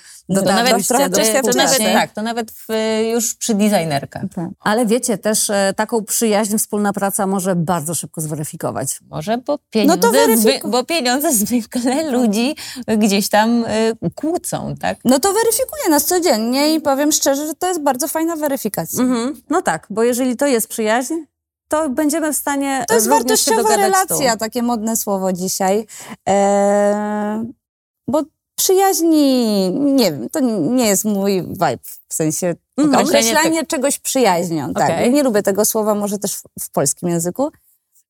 trochę 0.87 1.09
do 1.09 1.17
wcześniej, 1.17 1.41
to 1.41 1.51
nawet, 1.57 1.77
tak, 1.77 2.11
to 2.11 2.21
nawet 2.21 2.51
w, 2.51 2.67
już 3.13 3.35
przy 3.35 3.53
designerkach. 3.53 4.23
Ale 4.59 4.85
wiecie, 4.85 5.17
też 5.17 5.49
e, 5.49 5.73
taką 5.75 6.03
przyjaźń, 6.03 6.57
wspólna 6.57 6.93
praca 6.93 7.27
może 7.27 7.55
bardzo 7.55 7.95
szybko 7.95 8.21
zweryfikować. 8.21 8.99
Może, 9.09 9.37
bo 9.37 9.59
pieniądze, 9.69 10.07
No 10.07 10.13
weryfiku- 10.13 10.37
zwy, 10.37 10.59
bo 10.65 10.83
pieniądze 10.83 11.33
zwykle 11.33 12.11
ludzi 12.11 12.55
gdzieś 12.97 13.29
tam 13.29 13.65
y, 13.65 13.95
kłócą, 14.15 14.75
tak? 14.81 14.97
No 15.05 15.19
to 15.19 15.33
weryfikuję 15.33 15.89
nas 15.89 16.05
codziennie 16.05 16.75
i 16.75 16.81
powiem 16.81 17.11
szczerze, 17.11 17.47
że 17.47 17.53
to 17.53 17.67
jest 17.67 17.81
bardzo 17.81 18.07
fajna 18.07 18.35
weryfikacja. 18.35 19.03
Mhm. 19.03 19.41
No 19.49 19.61
tak, 19.61 19.87
bo 19.89 20.03
jeżeli 20.03 20.35
to 20.35 20.47
jest 20.47 20.67
przyjaźń, 20.67 21.13
to 21.67 21.89
będziemy 21.89 22.33
w 22.33 22.37
stanie 22.37 22.85
To 22.87 22.93
jest 22.93 23.05
się 23.05 23.09
wartościowa 23.09 23.75
relacja, 23.77 24.33
Tu. 24.33 24.39
takie 24.39 24.63
modne 24.63 24.97
słowo 24.97 25.33
dzisiaj. 25.33 25.85
Eee, 26.25 27.53
bo 28.07 28.21
przyjaźni, 28.55 29.71
nie 29.71 30.11
wiem, 30.11 30.29
to 30.29 30.39
nie 30.69 30.87
jest 30.87 31.05
mój 31.05 31.41
vibe, 31.43 31.77
w 32.09 32.13
sensie 32.13 32.55
Mhm. 32.77 33.05
określanie 33.07 33.65
czegoś 33.65 33.99
przyjaźnią. 33.99 34.73
Tak, 34.73 34.83
Okej. 34.83 35.05
Ja 35.05 35.11
nie 35.11 35.23
lubię 35.23 35.43
tego 35.43 35.65
słowa, 35.65 35.95
może 35.95 36.17
też 36.17 36.35
w, 36.35 36.43
w 36.59 36.69
polskim 36.71 37.09
języku. 37.09 37.51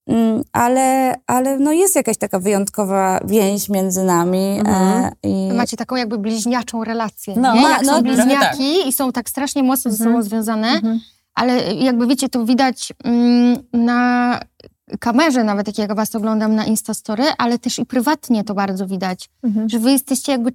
Mm, 0.07 0.43
ale, 0.51 1.15
ale 1.27 1.57
no 1.59 1.71
jest 1.71 1.95
jakaś 1.95 2.17
taka 2.17 2.39
wyjątkowa 2.39 3.19
więź 3.25 3.69
między 3.69 4.03
nami. 4.03 4.59
Mhm. 4.59 5.05
E, 5.05 5.11
i... 5.23 5.53
Macie 5.53 5.77
taką 5.77 5.95
jakby 5.95 6.17
bliźniaczą 6.17 6.83
relację, 6.83 7.33
No, 7.37 7.53
nie? 7.55 7.61
ma- 7.61 7.69
Jak 7.69 7.81
no, 7.83 7.95
są 7.95 8.01
bliźniaki 8.01 8.87
i 8.87 8.93
są 8.93 9.11
tak 9.11 9.29
strasznie 9.29 9.63
mocno 9.63 9.91
ze 9.91 9.97
sobą 9.97 10.09
Mhm. 10.09 10.23
związane, 10.25 10.67
Mhm. 10.67 10.99
Ale 11.37 11.73
jakby 11.73 12.07
wiecie, 12.07 12.29
to 12.29 12.45
widać 12.45 12.93
mm, 13.03 13.57
na 13.73 14.39
kamerze 14.99 15.43
nawet, 15.43 15.67
jak 15.67 15.89
ja 15.89 15.95
was 15.95 16.15
oglądam 16.15 16.55
na 16.55 16.65
Instastory, 16.65 17.23
ale 17.37 17.59
też 17.59 17.79
i 17.79 17.85
prywatnie 17.85 18.43
to 18.43 18.53
bardzo 18.53 18.87
widać, 18.87 19.29
Mhm. 19.43 19.69
że 19.69 19.79
wy 19.79 19.91
jesteście 19.91 20.31
jakby 20.31 20.51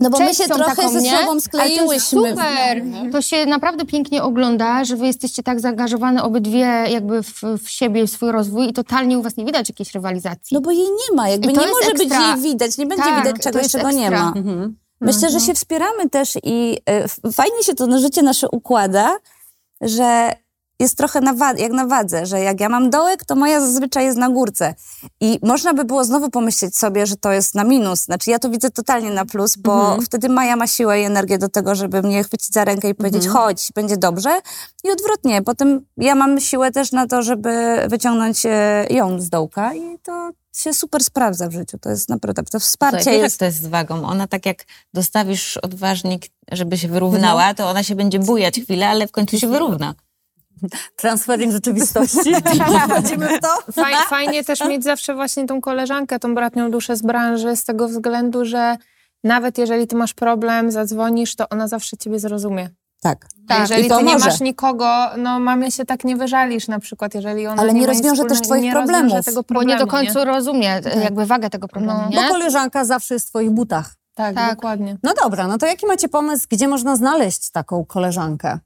No 0.00 0.10
bo 0.10 0.18
my 0.20 0.34
się 0.34 0.44
trochę 0.44 0.76
taką, 0.76 0.88
ze 0.92 1.00
nie? 1.02 1.10
sobą 1.10 1.22
Ale 1.30 1.34
to 1.34 1.40
skleiłyśmy. 1.40 1.98
super! 2.30 2.82
To 3.12 3.22
się 3.22 3.46
naprawdę 3.46 3.84
pięknie 3.86 4.22
ogląda, 4.22 4.84
że 4.84 4.96
wy 4.96 5.06
jesteście 5.06 5.42
tak 5.42 5.60
zaangażowane 5.60 6.22
obydwie 6.22 6.84
jakby 6.90 7.22
w, 7.22 7.42
w 7.64 7.70
siebie, 7.70 8.06
w 8.06 8.10
swój 8.10 8.32
rozwój 8.32 8.68
i 8.68 8.72
totalnie 8.72 9.18
u 9.18 9.22
was 9.22 9.36
nie 9.36 9.44
widać 9.44 9.68
jakiejś 9.68 9.94
rywalizacji. 9.94 10.54
No 10.54 10.60
bo 10.60 10.70
jej 10.70 10.82
nie 10.86 11.16
ma, 11.16 11.28
jakby 11.28 11.46
nie 11.48 11.54
może 11.54 11.92
być 11.92 12.02
ekstra. 12.02 12.34
jej 12.34 12.42
widać, 12.42 12.78
nie 12.78 12.86
będzie 12.86 13.04
Tak, 13.04 13.24
widać 13.24 13.42
czegoś, 13.42 13.68
czego 13.68 13.90
nie 13.90 14.06
ekstra. 14.08 14.24
ma. 14.24 14.32
Mhm. 14.36 14.76
Myślę, 15.00 15.30
że 15.30 15.40
się 15.40 15.54
wspieramy 15.54 16.10
też 16.10 16.32
i 16.42 16.78
f- 16.86 17.18
fajnie 17.32 17.62
się 17.62 17.74
to 17.74 17.86
na 17.86 17.98
życie 17.98 18.22
nasze 18.22 18.46
układa, 18.52 19.16
że 19.80 20.32
jest 20.80 20.96
trochę 20.96 21.20
na 21.20 21.32
wa- 21.34 21.52
jak 21.52 21.72
na 21.72 21.86
wadze, 21.86 22.26
że 22.26 22.40
jak 22.40 22.60
ja 22.60 22.68
mam 22.68 22.90
dołek, 22.90 23.24
to 23.24 23.34
moja 23.36 23.60
zazwyczaj 23.60 24.04
jest 24.04 24.18
na 24.18 24.28
górce. 24.30 24.74
I 25.20 25.38
można 25.42 25.74
by 25.74 25.84
było 25.84 26.04
znowu 26.04 26.30
pomyśleć 26.30 26.78
sobie, 26.78 27.06
że 27.06 27.16
to 27.16 27.32
jest 27.32 27.54
na 27.54 27.64
minus. 27.64 28.00
Znaczy 28.00 28.30
ja 28.30 28.38
to 28.38 28.50
widzę 28.50 28.70
totalnie 28.70 29.10
na 29.10 29.24
plus, 29.24 29.56
bo 29.56 29.80
Mhm. 29.80 30.02
wtedy 30.02 30.28
Maja 30.28 30.56
ma 30.56 30.66
siłę 30.66 31.00
i 31.00 31.04
energię 31.04 31.38
do 31.38 31.48
tego, 31.48 31.74
żeby 31.74 32.02
mnie 32.02 32.24
chwycić 32.24 32.52
za 32.52 32.64
rękę 32.64 32.88
i 32.88 32.94
powiedzieć 32.94 33.26
Mhm. 33.26 33.44
chodź, 33.44 33.72
będzie 33.74 33.96
dobrze. 33.96 34.40
I 34.84 34.90
odwrotnie. 34.90 35.42
Potem 35.42 35.86
ja 35.96 36.14
mam 36.14 36.40
siłę 36.40 36.70
też 36.72 36.92
na 36.92 37.06
to, 37.06 37.22
żeby 37.22 37.76
wyciągnąć 37.88 38.46
e, 38.46 38.86
ją 38.90 39.20
z 39.20 39.28
dołka 39.28 39.74
i 39.74 39.98
to 40.02 40.30
się 40.58 40.74
super 40.74 41.04
sprawdza 41.04 41.48
w 41.48 41.52
życiu. 41.52 41.78
To 41.78 41.90
jest 41.90 42.08
naprawdę, 42.08 42.42
to 42.42 42.60
wsparcie 42.60 43.02
Słuchaj, 43.02 43.20
jest... 43.20 43.34
jak 43.34 43.38
to 43.38 43.44
jest 43.44 43.62
z 43.62 43.66
wagą. 43.66 44.06
Ona 44.06 44.26
tak 44.26 44.46
jak 44.46 44.64
dostawisz 44.94 45.56
odważnik, 45.56 46.22
żeby 46.52 46.78
się 46.78 46.88
wyrównała, 46.88 47.54
to 47.54 47.70
ona 47.70 47.82
się 47.82 47.94
będzie 47.94 48.18
bujać 48.18 48.60
chwilę, 48.60 48.88
ale 48.88 49.06
w 49.06 49.12
końcu 49.12 49.38
się 49.38 49.48
wyrówna. 49.48 49.94
Transferring 50.96 51.52
rzeczywistości. 51.52 52.34
Wchodzimy 52.88 53.38
w 53.38 53.40
to? 53.40 53.72
Faj, 53.72 53.94
fajnie 54.08 54.44
też 54.44 54.60
mieć 54.60 54.84
zawsze 54.84 55.14
właśnie 55.14 55.46
tą 55.46 55.60
koleżankę, 55.60 56.18
tą 56.18 56.34
bratnią 56.34 56.70
duszę 56.70 56.96
z 56.96 57.02
branży, 57.02 57.56
z 57.56 57.64
tego 57.64 57.88
względu, 57.88 58.44
że 58.44 58.76
nawet 59.24 59.58
jeżeli 59.58 59.86
ty 59.86 59.96
masz 59.96 60.14
problem, 60.14 60.70
zadzwonisz, 60.70 61.36
to 61.36 61.48
ona 61.48 61.68
zawsze 61.68 61.96
ciebie 61.96 62.18
zrozumie. 62.18 62.70
Tak. 63.02 63.26
A 63.48 63.56
jeżeli 63.58 63.88
ty 63.88 64.02
nie 64.02 64.18
masz 64.18 64.40
nikogo, 64.40 64.88
no 65.16 65.40
mamie 65.40 65.70
się 65.70 65.84
tak 65.84 66.04
nie 66.04 66.16
wyżalisz 66.16 66.68
na 66.68 66.78
przykład, 66.78 67.14
jeżeli 67.14 67.46
ona 67.46 67.62
Ale 67.62 67.74
nie, 67.74 67.80
nie 67.80 67.86
rozwiąże 67.86 68.24
też 68.24 68.40
twoich 68.40 68.62
nie 68.62 68.72
problemów. 68.72 69.02
rozwiąże 69.02 69.22
tego 69.24 69.40
Bo 69.40 69.44
problemu, 69.44 69.72
nie 69.72 69.78
do 69.78 69.86
końca 69.86 70.24
rozumie 70.24 70.80
Tak. 70.82 70.96
e, 70.96 71.00
jakby 71.00 71.26
wagę 71.26 71.50
tego 71.50 71.68
problemu, 71.68 72.00
No. 72.02 72.08
nie? 72.08 72.16
Bo 72.16 72.28
koleżanka 72.28 72.84
zawsze 72.84 73.14
jest 73.14 73.26
w 73.26 73.30
twoich 73.30 73.50
butach. 73.50 73.94
Tak, 74.14 74.34
Tak. 74.34 74.54
dokładnie. 74.54 74.96
No 75.02 75.12
dobra, 75.22 75.46
no 75.46 75.58
to 75.58 75.66
jaki 75.66 75.86
macie 75.86 76.08
pomysł, 76.08 76.46
gdzie 76.50 76.68
można 76.68 76.96
znaleźć 76.96 77.50
taką 77.50 77.84
koleżankę? 77.84 78.58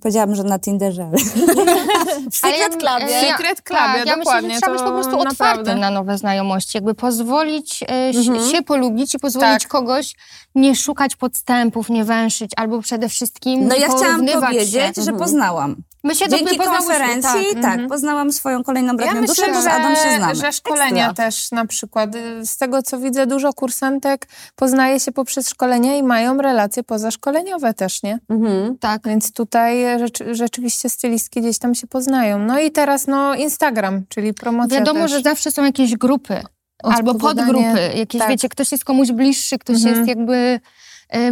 Powiedziałam, 0.00 0.34
że 0.34 0.42
na 0.44 0.58
Tinderze, 0.58 1.02
ale... 1.04 1.16
W 2.32 2.36
Secret 2.36 2.76
Clubie. 2.76 3.10
ja- 3.12 3.20
Secret 3.20 3.62
Clubie, 3.62 3.82
tak, 3.82 3.96
ja 3.96 4.16
myślę, 4.16 4.16
dokładnie, 4.16 4.54
że 4.54 4.60
trzeba 4.60 4.72
być 4.72 4.82
po 4.82 4.90
prostu 4.92 5.18
otwartym 5.18 5.38
naprawdę. 5.38 5.74
na 5.76 5.90
nowe 5.90 6.18
znajomości, 6.18 6.70
jakby 6.76 6.94
pozwolić 6.94 7.82
e, 7.82 7.86
się- 8.12 8.18
Mhm. 8.30 8.50
się 8.50 8.62
polubić 8.62 9.14
i 9.14 9.18
pozwolić 9.18 9.62
Tak. 9.62 9.68
kogoś 9.70 10.14
nie 10.54 10.76
szukać 10.76 11.16
podstępów, 11.16 11.88
nie 11.88 12.04
węszyć, 12.04 12.50
albo 12.56 12.82
przede 12.82 13.08
wszystkim 13.08 13.68
No 13.68 13.74
nie 13.74 13.80
ja 13.80 13.88
chciałam 13.88 14.26
powiedzieć, 14.26 14.70
się. 14.72 14.80
że 14.96 15.00
Mhm. 15.00 15.18
poznałam. 15.18 15.76
My 16.06 16.14
się 16.14 16.28
Dzięki 16.28 16.56
konferencji, 16.56 17.40
tak, 17.54 17.64
Mhm. 17.72 17.88
poznałam 17.88 18.32
swoją 18.32 18.62
kolejną 18.64 18.92
Ja 18.92 18.96
bratnią 18.96 19.24
duszę, 19.24 19.42
myślę, 19.46 19.62
że, 19.62 19.72
Adam 19.72 19.96
się 19.96 20.16
znamy. 20.16 20.34
że 20.34 20.52
szkolenia 20.52 21.06
Ekstra. 21.08 21.24
też 21.24 21.50
na 21.52 21.66
przykład. 21.66 22.14
y, 22.14 22.46
Z 22.46 22.56
tego, 22.56 22.82
co 22.82 22.98
widzę, 22.98 23.26
dużo 23.26 23.52
kursantek 23.52 24.28
poznaje 24.56 25.00
się 25.00 25.12
poprzez 25.12 25.48
szkolenia 25.48 25.96
i 25.96 26.02
mają 26.02 26.36
relacje 26.36 26.82
pozaszkoleniowe 26.82 27.74
też, 27.74 28.02
nie? 28.02 28.18
Mhm. 28.30 28.78
Tak. 28.78 29.02
Więc 29.08 29.32
tutaj 29.32 29.98
rzeczy, 29.98 30.34
rzeczywiście 30.34 30.90
stylistki 30.90 31.40
gdzieś 31.40 31.58
tam 31.58 31.74
się 31.74 31.86
poznają. 31.86 32.38
No 32.38 32.58
i 32.60 32.70
teraz 32.70 33.06
no 33.06 33.34
Instagram, 33.34 34.02
czyli 34.08 34.34
promocja 34.34 34.78
Wiadomo, 34.78 35.00
też. 35.00 35.10
że 35.10 35.20
zawsze 35.20 35.50
są 35.50 35.64
jakieś 35.64 35.96
grupy 35.96 36.42
albo 36.82 37.14
podgrupy, 37.14 37.90
jakieś, 37.94 38.20
tak. 38.20 38.30
wiecie, 38.30 38.48
ktoś 38.48 38.72
jest 38.72 38.84
komuś 38.84 39.12
bliższy, 39.12 39.58
ktoś 39.58 39.76
Mhm. 39.76 39.96
jest 39.96 40.08
jakby, 40.08 40.60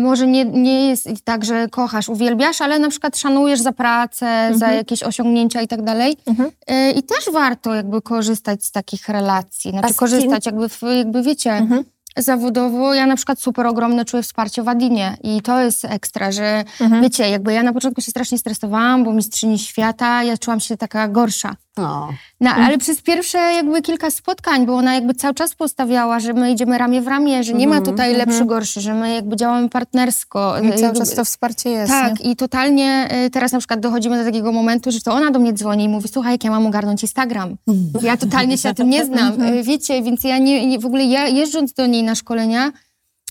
może 0.00 0.26
nie, 0.26 0.44
nie 0.44 0.88
jest 0.88 1.08
tak, 1.24 1.44
że 1.44 1.68
kochasz, 1.68 2.08
uwielbiasz, 2.08 2.60
ale 2.60 2.78
na 2.78 2.88
przykład 2.88 3.16
szanujesz 3.18 3.60
za 3.60 3.72
pracę, 3.72 4.26
za 4.50 4.66
Mhm. 4.66 4.74
jakieś 4.76 5.02
osiągnięcia 5.02 5.62
i 5.62 5.68
tak 5.68 5.82
dalej. 5.82 6.16
Mhm. 6.26 6.50
E, 6.66 6.90
I 6.90 7.02
też 7.02 7.24
warto 7.32 7.74
jakby 7.74 8.02
korzystać 8.02 8.64
z 8.64 8.70
takich 8.72 9.08
relacji, 9.08 9.70
znaczy 9.70 9.94
korzystać 9.94 10.46
jakby, 10.46 10.68
w, 10.68 10.82
jakby 10.96 11.22
wiecie, 11.22 11.52
Mhm. 11.52 11.84
zawodowo. 12.16 12.94
Ja 12.94 13.06
na 13.06 13.16
przykład 13.16 13.40
super 13.40 13.66
ogromne 13.66 14.04
czuję 14.04 14.22
wsparcie 14.22 14.62
w 14.62 14.68
Adinie 14.68 15.16
i 15.22 15.42
to 15.42 15.60
jest 15.60 15.84
ekstra, 15.84 16.32
że 16.32 16.64
Mhm. 16.80 17.02
wiecie, 17.02 17.28
jakby 17.28 17.52
ja 17.52 17.62
na 17.62 17.72
początku 17.72 18.00
się 18.00 18.10
strasznie 18.10 18.38
stresowałam, 18.38 19.04
bo 19.04 19.12
mistrzyni 19.12 19.58
świata, 19.58 20.22
ja 20.22 20.38
czułam 20.38 20.60
się 20.60 20.76
taka 20.76 21.08
gorsza. 21.08 21.56
No, 22.40 22.50
ale 22.50 22.78
przez 22.78 23.02
pierwsze 23.02 23.38
jakby 23.38 23.82
kilka 23.82 24.10
spotkań, 24.10 24.66
bo 24.66 24.74
ona 24.74 24.94
jakby 24.94 25.14
cały 25.14 25.34
czas 25.34 25.54
postawiała, 25.54 26.20
że 26.20 26.32
my 26.32 26.50
idziemy 26.52 26.78
ramię 26.78 27.00
w 27.02 27.06
ramię, 27.06 27.44
że 27.44 27.52
nie 27.52 27.66
ma 27.68 27.76
Mhm, 27.76 27.90
tutaj 27.96 28.12
lepszy, 28.12 28.32
mhm. 28.32 28.46
gorszy, 28.46 28.80
że 28.80 28.94
my 28.94 29.14
jakby 29.14 29.36
działamy 29.36 29.68
partnersko. 29.68 30.54
I 30.58 30.68
cały 30.68 30.80
Jakby- 30.82 30.98
czas 30.98 31.14
to 31.14 31.24
wsparcie 31.24 31.70
jest. 31.70 31.92
tak, 31.92 32.20
nie? 32.20 32.30
i 32.32 32.36
totalnie 32.36 33.08
y, 33.26 33.30
teraz 33.30 33.52
na 33.52 33.58
przykład 33.58 33.80
dochodzimy 33.80 34.18
do 34.18 34.24
takiego 34.24 34.52
momentu, 34.52 34.90
że 34.90 35.00
to 35.00 35.12
ona 35.12 35.30
do 35.30 35.38
mnie 35.38 35.52
dzwoni 35.52 35.84
i 35.84 35.88
mówi, 35.88 36.08
słuchaj, 36.08 36.32
jak 36.32 36.44
ja 36.44 36.50
mam 36.50 36.66
ogarnąć 36.66 37.02
Instagram. 37.02 37.56
Ja 38.02 38.16
totalnie 38.16 38.58
się 38.58 38.68
na 38.68 38.74
tym 38.74 38.90
nie 38.90 39.04
znam, 39.04 39.42
y, 39.42 39.62
wiecie, 39.62 40.02
więc 40.02 40.24
ja 40.24 40.38
nie, 40.38 40.66
nie, 40.66 40.78
w 40.78 40.86
ogóle 40.86 41.04
ja 41.04 41.26
jeżdżąc 41.28 41.72
do 41.72 41.86
niej 41.86 42.02
na 42.02 42.14
szkolenia, 42.14 42.72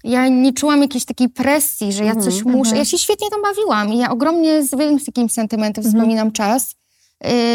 ja 0.03 0.27
nie 0.27 0.53
czułam 0.53 0.81
jakiejś 0.81 1.05
takiej 1.05 1.29
presji, 1.29 1.93
że 1.93 2.03
ja 2.03 2.11
Mhm, 2.11 2.31
coś 2.31 2.43
muszę. 2.45 2.77
Ja 2.77 2.85
się 2.85 2.97
świetnie 2.97 3.27
tam 3.29 3.41
bawiłam 3.41 3.93
i 3.93 3.97
ja 3.97 4.09
ogromnie 4.11 4.63
z 4.63 4.75
wielkim 4.77 5.29
sentymentem 5.29 5.85
Mhm. 5.85 5.93
wspominam 6.01 6.31
czas 6.31 6.75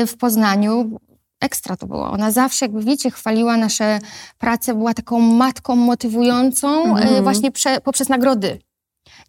w 0.07 0.17
Poznaniu. 0.19 1.01
Ekstra 1.41 1.77
to 1.77 1.87
było. 1.87 2.11
Ona 2.11 2.31
zawsze, 2.31 2.65
jakby 2.65 2.83
wiecie, 2.83 3.11
chwaliła 3.11 3.57
nasze 3.57 3.99
prace, 4.39 4.75
była 4.75 4.95
taką 4.95 5.21
matką 5.21 5.77
motywującą 5.77 6.85
Mhm. 6.85 7.15
y, 7.17 7.23
właśnie 7.23 7.51
prze, 7.53 7.81
poprzez 7.81 8.09
nagrody. 8.09 8.59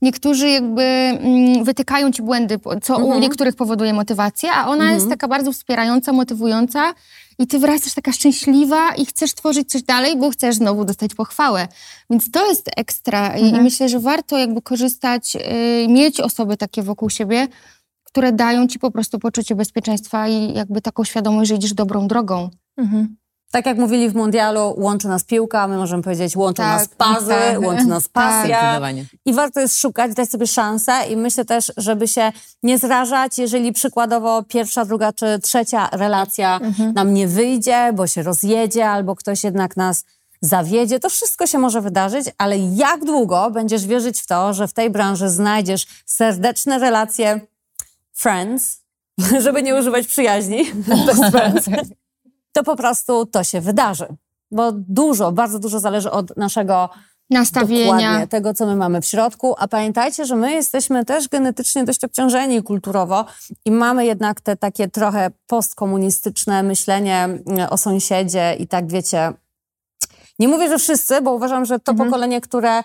Niektórzy 0.02 0.50
jakby 0.50 0.82
mm, 0.82 1.64
wytykają 1.64 2.12
ci 2.12 2.22
błędy, 2.22 2.60
co 2.84 2.98
u 2.98 3.02
Mhm. 3.02 3.22
niektórych 3.22 3.56
powoduje 3.56 3.94
motywację, 3.94 4.52
a 4.52 4.66
ona 4.68 4.74
Mhm. 4.84 4.94
jest 4.96 5.10
taka 5.10 5.28
bardzo 5.28 5.52
wspierająca, 5.52 6.12
motywująca 6.14 6.94
i 7.40 7.48
ty 7.48 7.60
wracasz 7.60 7.94
taka 7.94 8.12
szczęśliwa 8.12 8.96
i 8.96 9.06
chcesz 9.06 9.34
tworzyć 9.34 9.70
coś 9.72 9.84
dalej, 9.84 10.18
bo 10.18 10.30
chcesz 10.30 10.56
znowu 10.56 10.86
dostać 10.86 11.16
pochwałę. 11.16 11.68
Więc 12.10 12.32
to 12.32 12.50
jest 12.50 12.70
ekstra 12.78 13.38
i, 13.38 13.50
i 13.50 13.62
myślę, 13.62 13.90
że 13.90 14.00
warto 14.00 14.38
jakby 14.38 14.62
korzystać, 14.62 15.36
y, 15.36 15.88
mieć 15.90 16.20
osoby 16.20 16.58
takie 16.58 16.82
wokół 16.84 17.10
siebie, 17.10 17.48
które 18.10 18.34
dają 18.34 18.68
ci 18.68 18.80
po 18.80 18.92
prostu 18.92 19.20
poczucie 19.20 19.56
bezpieczeństwa 19.56 20.28
i 20.28 20.54
jakby 20.54 20.82
taką 20.82 21.04
świadomość, 21.04 21.50
że 21.50 21.56
idziesz 21.56 21.74
dobrą 21.74 22.08
drogą. 22.08 22.50
Mhm. 22.78 23.16
Tak 23.52 23.66
jak 23.66 23.78
mówili 23.78 24.10
w 24.10 24.16
mundialu, 24.16 24.74
łączy 24.78 25.08
nas 25.08 25.24
piłka, 25.24 25.68
my 25.68 25.78
możemy 25.78 26.04
powiedzieć, 26.04 26.36
łączą 26.36 26.64
Tak, 26.64 26.80
nas 26.80 26.88
pazy, 26.88 27.30
tak. 27.30 27.62
łączy 27.62 27.86
nas 27.86 28.08
pasja. 28.08 28.60
Zdecydowanie. 28.60 29.06
I 29.26 29.34
warto 29.34 29.60
jest 29.60 29.80
szukać, 29.80 30.14
dać 30.14 30.30
sobie 30.30 30.48
szansę 30.48 30.94
i 31.10 31.18
myślę 31.18 31.46
też, 31.46 31.72
żeby 31.78 32.08
się 32.08 32.32
nie 32.64 32.78
zrażać, 32.78 33.38
jeżeli 33.38 33.74
przykładowo 33.74 34.44
pierwsza, 34.44 34.86
druga 34.86 35.14
czy 35.14 35.40
trzecia 35.40 35.90
relacja 35.92 36.60
nam 36.96 37.14
nie 37.14 37.28
wyjdzie, 37.28 37.94
bo 37.96 38.08
się 38.08 38.24
rozjedzie 38.24 38.90
albo 38.90 39.16
ktoś 39.16 39.44
jednak 39.44 39.78
nas 39.78 40.06
zawiedzie. 40.42 41.00
To 41.00 41.10
wszystko 41.10 41.48
się 41.48 41.58
może 41.58 41.82
wydarzyć, 41.82 42.26
ale 42.38 42.58
jak 42.58 43.06
długo 43.06 43.52
będziesz 43.52 43.88
wierzyć 43.88 44.22
w 44.22 44.28
to, 44.28 44.54
że 44.54 44.68
w 44.68 44.74
tej 44.74 44.90
branży 44.90 45.30
znajdziesz 45.30 45.88
serdeczne 46.06 46.80
relacje 46.80 47.42
friends, 48.20 48.84
żeby 49.44 49.64
nie 49.64 49.76
używać 49.76 50.08
przyjaźni, 50.08 50.66
best 51.06 51.24
friends, 51.32 51.70
to 52.52 52.64
po 52.64 52.76
prostu 52.76 53.26
to 53.26 53.44
się 53.44 53.62
wydarzy. 53.62 54.08
Bo 54.52 54.72
dużo, 54.72 55.32
bardzo 55.32 55.60
dużo 55.60 55.80
zależy 55.80 56.12
od 56.12 56.38
naszego 56.38 56.90
Nastawienia. 57.30 58.28
Tego, 58.28 58.54
co 58.54 58.66
my 58.66 58.76
mamy 58.76 59.02
w 59.02 59.06
środku. 59.06 59.56
A 59.58 59.68
pamiętajcie, 59.68 60.26
że 60.26 60.36
my 60.36 60.52
jesteśmy 60.52 61.06
też 61.06 61.28
genetycznie 61.28 61.84
dość 61.84 62.04
obciążeni 62.04 62.64
kulturowo 62.64 63.26
i 63.66 63.72
mamy 63.72 64.06
jednak 64.06 64.42
te 64.42 64.58
takie 64.58 64.88
trochę 64.88 65.32
postkomunistyczne 65.48 66.64
myślenie 66.64 67.24
mm, 67.24 67.44
o 67.70 67.78
sąsiedzie 67.78 68.56
i 68.60 68.68
tak 68.68 68.88
wiecie. 68.88 69.34
Nie 70.40 70.48
mówię, 70.48 70.70
że 70.70 70.78
wszyscy, 70.78 71.22
bo 71.22 71.34
uważam, 71.34 71.66
że 71.66 71.80
to 71.80 71.94
pokolenie, 71.94 72.42
które 72.42 72.84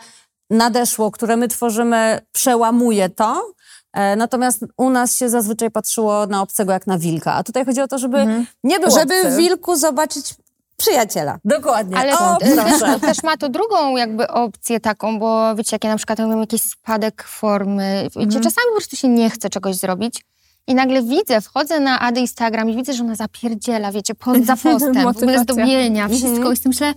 nadeszło, 0.51 1.11
które 1.11 1.37
my 1.37 1.49
tworzymy, 1.49 2.21
przełamuje 2.33 3.09
to. 3.09 3.53
E, 3.95 4.17
Natomiast 4.17 4.65
u 4.77 4.91
nas 4.91 5.17
się 5.17 5.29
zazwyczaj 5.29 5.71
patrzyło 5.71 6.27
na 6.27 6.43
obcego 6.43 6.73
jak 6.73 6.87
na 6.87 6.99
wilka. 6.99 7.35
A 7.35 7.43
tutaj 7.43 7.65
chodzi 7.65 7.81
o 7.81 7.89
to, 7.89 7.99
żeby 7.99 8.27
nie 8.65 8.81
było 8.81 8.99
Żeby 8.99 9.15
obcy. 9.15 9.31
w 9.31 9.37
wilku 9.37 9.77
zobaczyć 9.77 10.35
przyjaciela. 10.77 11.39
Dokładnie. 11.45 11.97
Ale 11.97 12.19
o, 12.19 12.37
też, 12.37 12.51
proszę. 12.57 13.01
też 13.09 13.23
ma 13.23 13.37
to 13.37 13.49
drugą 13.49 13.97
jakby 13.97 14.29
opcję 14.29 14.81
taką, 14.81 15.19
bo 15.19 15.55
wiecie, 15.55 15.75
jak 15.75 15.85
ja 15.85 15.91
na 15.91 15.97
przykład 15.97 16.19
mam 16.19 16.41
jakiś 16.41 16.63
spadek 16.63 17.23
formy, 17.23 18.09
wiecie, 18.17 18.41
czasami 18.41 18.67
po 18.69 18.77
prostu 18.77 18.97
się 18.97 19.09
nie 19.09 19.31
chce 19.31 19.51
czegoś 19.51 19.77
zrobić 19.77 20.25
i 20.67 20.75
nagle 20.75 21.03
widzę, 21.03 21.41
wchodzę 21.41 21.81
na 21.81 22.01
Ady 22.01 22.21
Instagram 22.21 22.71
i 22.71 22.77
widzę, 22.77 22.93
że 22.93 23.05
ona 23.05 23.15
zapierdziela, 23.15 23.93
wiecie, 23.93 24.15
post 24.15 24.47
za 24.47 24.57
postem, 24.71 24.95
w 24.95 25.07
ogóle 25.07 25.39
zdobienia, 25.39 26.09
wszystko 26.09 26.53
i 26.53 26.57
z 26.57 26.61
tym 26.61 26.71
myślę, 26.71 26.95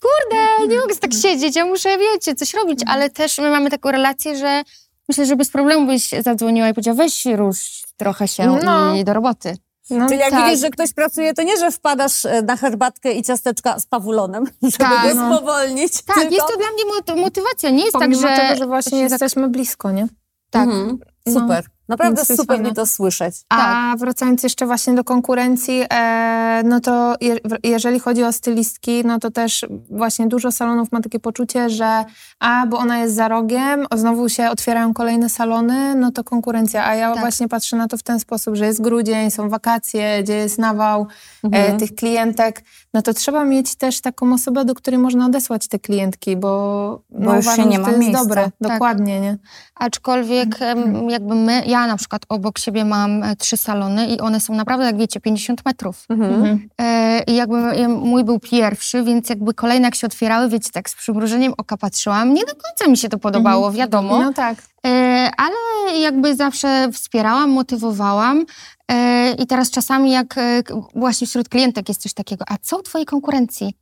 kurde, 0.00 0.68
nie 0.74 0.80
mogę 0.80 0.96
tak 0.96 1.14
siedzieć, 1.14 1.56
ja 1.56 1.64
muszę, 1.64 1.98
wiecie, 1.98 2.34
coś 2.34 2.54
robić, 2.54 2.80
ale 2.86 3.10
też 3.10 3.38
my 3.38 3.50
mamy 3.50 3.70
taką 3.70 3.90
relację, 3.90 4.36
że 4.36 4.62
myślę, 5.08 5.26
że 5.26 5.36
bez 5.36 5.50
problemu 5.50 5.86
byś 5.86 6.10
zadzwoniła 6.24 6.68
i 6.68 6.74
powiedziała, 6.74 6.94
weź 6.96 7.24
rusz 7.26 7.82
trochę 7.96 8.28
się 8.28 8.46
No. 8.64 8.94
i 8.94 9.04
do 9.04 9.12
roboty. 9.12 9.56
No, 9.90 10.08
Czyli 10.08 10.20
jak 10.20 10.30
tak. 10.30 10.44
widzisz, 10.44 10.60
że 10.60 10.70
ktoś 10.70 10.92
pracuje, 10.92 11.34
to 11.34 11.42
nie, 11.42 11.56
że 11.56 11.70
wpadasz 11.70 12.24
e, 12.24 12.42
na 12.42 12.56
herbatkę 12.56 13.12
i 13.12 13.22
ciasteczka 13.22 13.80
z 13.80 13.86
pawulonem, 13.86 14.44
żeby 14.62 14.76
Tak, 14.78 15.08
go 15.08 15.14
no. 15.14 15.36
spowolnić. 15.36 16.02
Tak, 16.02 16.16
tylko... 16.16 16.34
jest 16.34 16.46
to 16.48 16.56
dla 16.56 16.66
mnie 16.72 16.84
mot- 16.84 17.20
motywacja, 17.20 17.70
nie 17.70 17.84
jest 17.84 17.92
pomimo 17.92 18.22
tak, 18.22 18.36
że... 18.36 18.42
tego, 18.42 18.58
że 18.58 18.66
właśnie 18.66 18.98
jesteśmy 19.00 19.48
blisko, 19.48 19.90
nie? 19.90 20.06
Tak. 20.50 20.68
Mhm. 20.68 20.98
Super. 21.28 21.64
Naprawdę 21.88 22.22
Więc 22.28 22.40
super 22.40 22.62
mi 22.62 22.72
to 22.72 22.86
słyszeć. 22.86 23.34
A 23.48 23.94
wracając 23.98 24.42
jeszcze 24.42 24.66
właśnie 24.66 24.94
do 24.94 25.04
konkurencji, 25.04 25.84
e, 25.92 26.62
no 26.64 26.80
to 26.80 27.14
je, 27.20 27.36
jeżeli 27.62 28.00
chodzi 28.00 28.24
o 28.24 28.32
stylistki, 28.32 29.04
no 29.04 29.18
to 29.18 29.30
też 29.30 29.66
właśnie 29.90 30.26
dużo 30.26 30.52
salonów 30.52 30.92
ma 30.92 31.00
takie 31.00 31.20
poczucie, 31.20 31.70
że 31.70 32.04
a, 32.40 32.66
bo 32.66 32.78
ona 32.78 32.98
jest 32.98 33.14
za 33.14 33.28
rogiem, 33.28 33.86
znowu 33.96 34.28
się 34.28 34.50
otwierają 34.50 34.94
kolejne 34.94 35.28
salony, 35.28 35.94
no 35.94 36.12
to 36.12 36.24
konkurencja. 36.24 36.86
A 36.86 36.94
ja 36.94 37.10
Tak. 37.12 37.20
właśnie 37.20 37.48
patrzę 37.48 37.76
na 37.76 37.88
to 37.88 37.96
w 37.96 38.02
ten 38.02 38.20
sposób, 38.20 38.54
że 38.56 38.66
jest 38.66 38.82
grudzień, 38.82 39.30
są 39.30 39.48
wakacje, 39.48 40.22
gdzie 40.22 40.34
jest 40.34 40.58
nawał 40.58 41.06
e, 41.52 41.76
tych 41.76 41.94
klientek, 41.94 42.64
no 42.94 43.02
to 43.02 43.14
trzeba 43.14 43.44
mieć 43.44 43.74
też 43.74 44.00
taką 44.00 44.32
osobę, 44.32 44.64
do 44.64 44.74
której 44.74 44.98
można 44.98 45.26
odesłać 45.26 45.68
te 45.68 45.78
klientki, 45.78 46.36
bo, 46.36 47.02
no, 47.10 47.36
już 47.36 47.44
się 47.44 47.50
uważam, 47.50 47.68
nie 47.68 47.76
że 47.76 47.82
ma 47.82 47.86
to 47.88 47.90
jest 47.92 48.02
miejsca. 48.02 48.22
dobre. 48.22 48.42
Tak. 48.42 48.52
Dokładnie, 48.72 49.20
nie? 49.20 49.38
Aczkolwiek 49.74 50.62
em, 50.62 51.10
jakby 51.10 51.34
my, 51.34 51.62
ja 51.66 51.77
na 51.86 51.96
przykład 51.96 52.22
obok 52.28 52.58
siebie 52.58 52.84
mam 52.84 53.22
e, 53.22 53.36
trzy 53.36 53.56
salony 53.56 54.06
i 54.06 54.20
one 54.20 54.40
są 54.40 54.54
naprawdę, 54.54 54.84
jak 54.84 54.96
wiecie, 54.96 55.20
50 55.20 55.64
metrów. 55.64 56.04
Mhm. 56.08 56.68
E, 56.80 57.22
I 57.26 57.34
jakby 57.34 57.88
mój 57.88 58.24
był 58.24 58.40
pierwszy, 58.40 59.02
więc 59.02 59.28
jakby 59.28 59.54
kolejne 59.54 59.84
jak 59.84 59.94
się 59.94 60.06
otwierały, 60.06 60.48
wiecie, 60.48 60.70
tak 60.72 60.90
z 60.90 60.94
przymrużeniem 60.94 61.52
oka 61.56 61.76
patrzyłam. 61.76 62.34
Nie 62.34 62.44
do 62.44 62.52
końca 62.52 62.90
mi 62.90 62.96
się 62.96 63.08
to 63.08 63.18
podobało, 63.18 63.72
wiadomo. 63.72 64.18
No 64.22 64.32
tak. 64.32 64.56
E, 64.86 65.30
ale 65.36 65.98
jakby 66.00 66.36
zawsze 66.36 66.88
wspierałam, 66.92 67.50
motywowałam. 67.50 68.44
E, 68.92 69.32
I 69.32 69.46
teraz 69.46 69.70
czasami 69.70 70.10
jak 70.12 70.38
e, 70.38 70.62
właśnie 70.94 71.26
wśród 71.26 71.48
klientek 71.48 71.88
jest 71.88 72.02
coś 72.02 72.14
takiego, 72.14 72.44
a 72.48 72.56
co 72.62 72.78
u 72.78 72.82
twojej 72.82 73.06
konkurencji? 73.06 73.74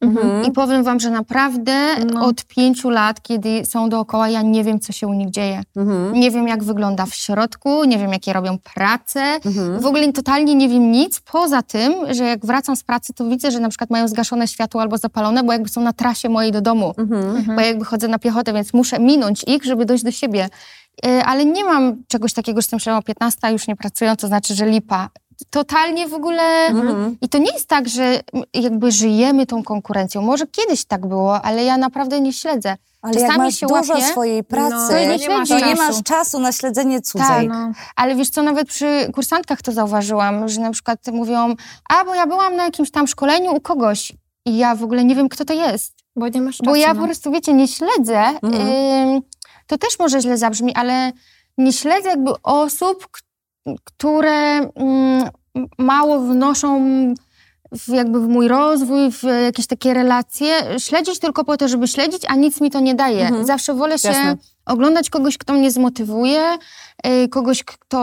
I 0.49 0.53
powiem 0.53 0.85
wam, 0.85 1.01
że 1.01 1.11
naprawdę 1.11 1.97
No. 2.15 2.27
od 2.27 2.45
pięciu 2.45 2.91
lat, 2.91 3.23
kiedy 3.23 3.67
są 3.67 3.89
dookoła, 3.89 4.29
ja 4.29 4.43
nie 4.43 4.65
wiem, 4.65 4.81
co 4.81 4.93
się 4.93 5.07
u 5.07 5.13
nich 5.13 5.31
dzieje. 5.31 5.63
Mhm. 5.77 6.13
Nie 6.13 6.31
wiem, 6.31 6.49
jak 6.49 6.65
wygląda 6.65 7.07
w 7.07 7.15
środku, 7.15 7.85
nie 7.85 7.99
wiem, 7.99 8.13
jakie 8.13 8.33
robią 8.33 8.59
pracę. 8.75 9.21
Mhm. 9.45 9.81
W 9.81 9.87
ogóle 9.87 10.13
totalnie 10.13 10.55
nie 10.55 10.69
wiem 10.69 10.93
nic, 10.93 11.21
poza 11.21 11.63
tym, 11.63 11.95
że 12.15 12.25
jak 12.25 12.47
wracam 12.47 12.77
z 12.77 12.83
pracy, 12.83 13.13
to 13.15 13.25
widzę, 13.29 13.51
że 13.51 13.61
na 13.61 13.69
przykład 13.69 13.91
mają 13.91 14.09
zgaszone 14.09 14.49
światło 14.49 14.81
albo 14.83 14.99
zapalone, 14.99 15.43
bo 15.43 15.53
jakby 15.53 15.69
są 15.69 15.81
na 15.81 15.93
trasie 15.93 16.29
mojej 16.29 16.53
do 16.53 16.61
domu. 16.61 16.95
Mhm. 16.99 17.45
Bo 17.47 17.61
ja 17.61 17.67
jakby 17.67 17.85
chodzę 17.85 18.09
na 18.09 18.19
piechotę, 18.19 18.53
więc 18.53 18.73
muszę 18.73 18.99
minąć 18.99 19.45
ich, 19.47 19.65
żeby 19.65 19.85
dojść 19.85 20.05
do 20.05 20.11
siebie. 20.11 20.49
E, 21.07 21.25
Ale 21.25 21.45
nie 21.45 21.65
mam 21.65 22.03
czegoś 22.09 22.33
takiego, 22.33 22.61
że 22.61 22.65
jestem 22.65 22.81
się 22.81 22.95
o 22.95 23.03
15, 23.03 23.39
a 23.43 23.51
już 23.51 23.69
nie 23.69 23.77
pracują, 23.77 24.17
to 24.17 24.27
znaczy, 24.27 24.55
że 24.55 24.67
lipa. 24.67 25.09
Totalnie 25.51 26.09
w 26.09 26.15
ogóle... 26.15 26.43
Mhm. 26.67 27.17
I 27.21 27.29
to 27.29 27.39
nie 27.39 27.53
jest 27.53 27.69
tak, 27.69 27.89
że 27.89 28.21
jakby 28.55 28.93
żyjemy 28.93 29.47
tą 29.47 29.63
konkurencją. 29.63 30.23
Może 30.23 30.47
kiedyś 30.47 30.85
tak 30.85 31.07
było, 31.07 31.43
ale 31.43 31.65
ja 31.65 31.77
naprawdę 31.77 32.21
nie 32.21 32.33
śledzę. 32.33 32.77
Ale 33.03 33.15
Czasami 33.15 33.31
jak 33.31 33.39
masz 33.39 33.55
się 33.55 33.67
dużo 33.67 33.93
łapię, 33.93 34.07
swojej 34.07 34.45
pracy, 34.45 34.75
no, 34.75 34.89
to 34.89 34.99
nie 34.99 35.19
to 35.47 35.67
nie, 35.67 35.75
masz, 35.75 36.03
czasu. 36.03 36.41
na 36.41 36.53
śledzenie 36.53 37.01
cudzej. 37.01 37.27
Tak. 37.27 37.49
No. 37.49 37.73
Ale 37.97 38.17
wiesz 38.17 38.31
co, 38.31 38.43
nawet 38.43 38.69
przy 38.69 39.11
kursantkach 39.15 39.63
to 39.63 39.73
zauważyłam, 39.73 40.49
że 40.49 40.61
na 40.61 40.71
przykład 40.71 40.99
mówią, 41.13 41.55
a 41.89 42.05
bo 42.05 42.15
ja 42.15 42.27
byłam 42.27 42.57
na 42.57 42.65
jakimś 42.65 42.91
tam 42.91 43.07
szkoleniu 43.07 43.53
u 43.53 43.61
kogoś 43.61 44.13
i 44.47 44.57
ja 44.57 44.75
w 44.75 44.83
ogóle 44.83 45.05
nie 45.05 45.15
wiem, 45.15 45.29
kto 45.29 45.45
to 45.45 45.55
jest. 45.55 45.93
Bo 46.17 46.29
nie 46.29 46.41
masz 46.41 46.57
czasu. 46.57 46.71
Bo 46.71 46.77
ja 46.77 46.95
no. 46.95 47.01
po 47.01 47.07
prostu, 47.07 47.31
wiecie, 47.31 47.53
nie 47.53 47.69
śledzę, 47.69 48.25
ym, 48.45 49.23
to 49.67 49.79
też 49.79 49.99
może 49.99 50.21
źle 50.21 50.39
zabrzmi, 50.39 50.75
ale 50.75 51.13
nie 51.59 51.73
śledzę 51.73 52.09
jakby 52.09 52.31
osób, 52.43 53.09
które 53.85 54.59
ym, 54.59 55.29
mało 55.79 56.21
wnoszą 56.21 56.81
w, 57.73 57.89
jakby 57.89 58.21
w 58.21 58.29
mój 58.29 58.49
rozwój, 58.49 59.13
w 59.13 59.23
jakieś 59.45 59.67
takie 59.67 59.95
relacje. 59.95 60.49
Śledzić 60.79 61.19
tylko 61.19 61.45
po 61.45 61.57
to, 61.57 61.69
żeby 61.69 61.89
śledzić, 61.89 62.23
a 62.29 62.35
nic 62.35 62.61
mi 62.61 62.71
to 62.71 62.81
nie 62.81 62.95
daje. 62.95 63.31
Zawsze 63.45 63.75
wolę 63.75 63.99
się 63.99 64.09
Jasne. 64.09 64.37
Oglądać 64.67 65.11
kogoś, 65.11 65.39
kto 65.39 65.53
mnie 65.53 65.71
zmotywuje, 65.71 66.43
y, 67.25 67.29
kogoś, 67.29 67.65
kto 67.65 67.99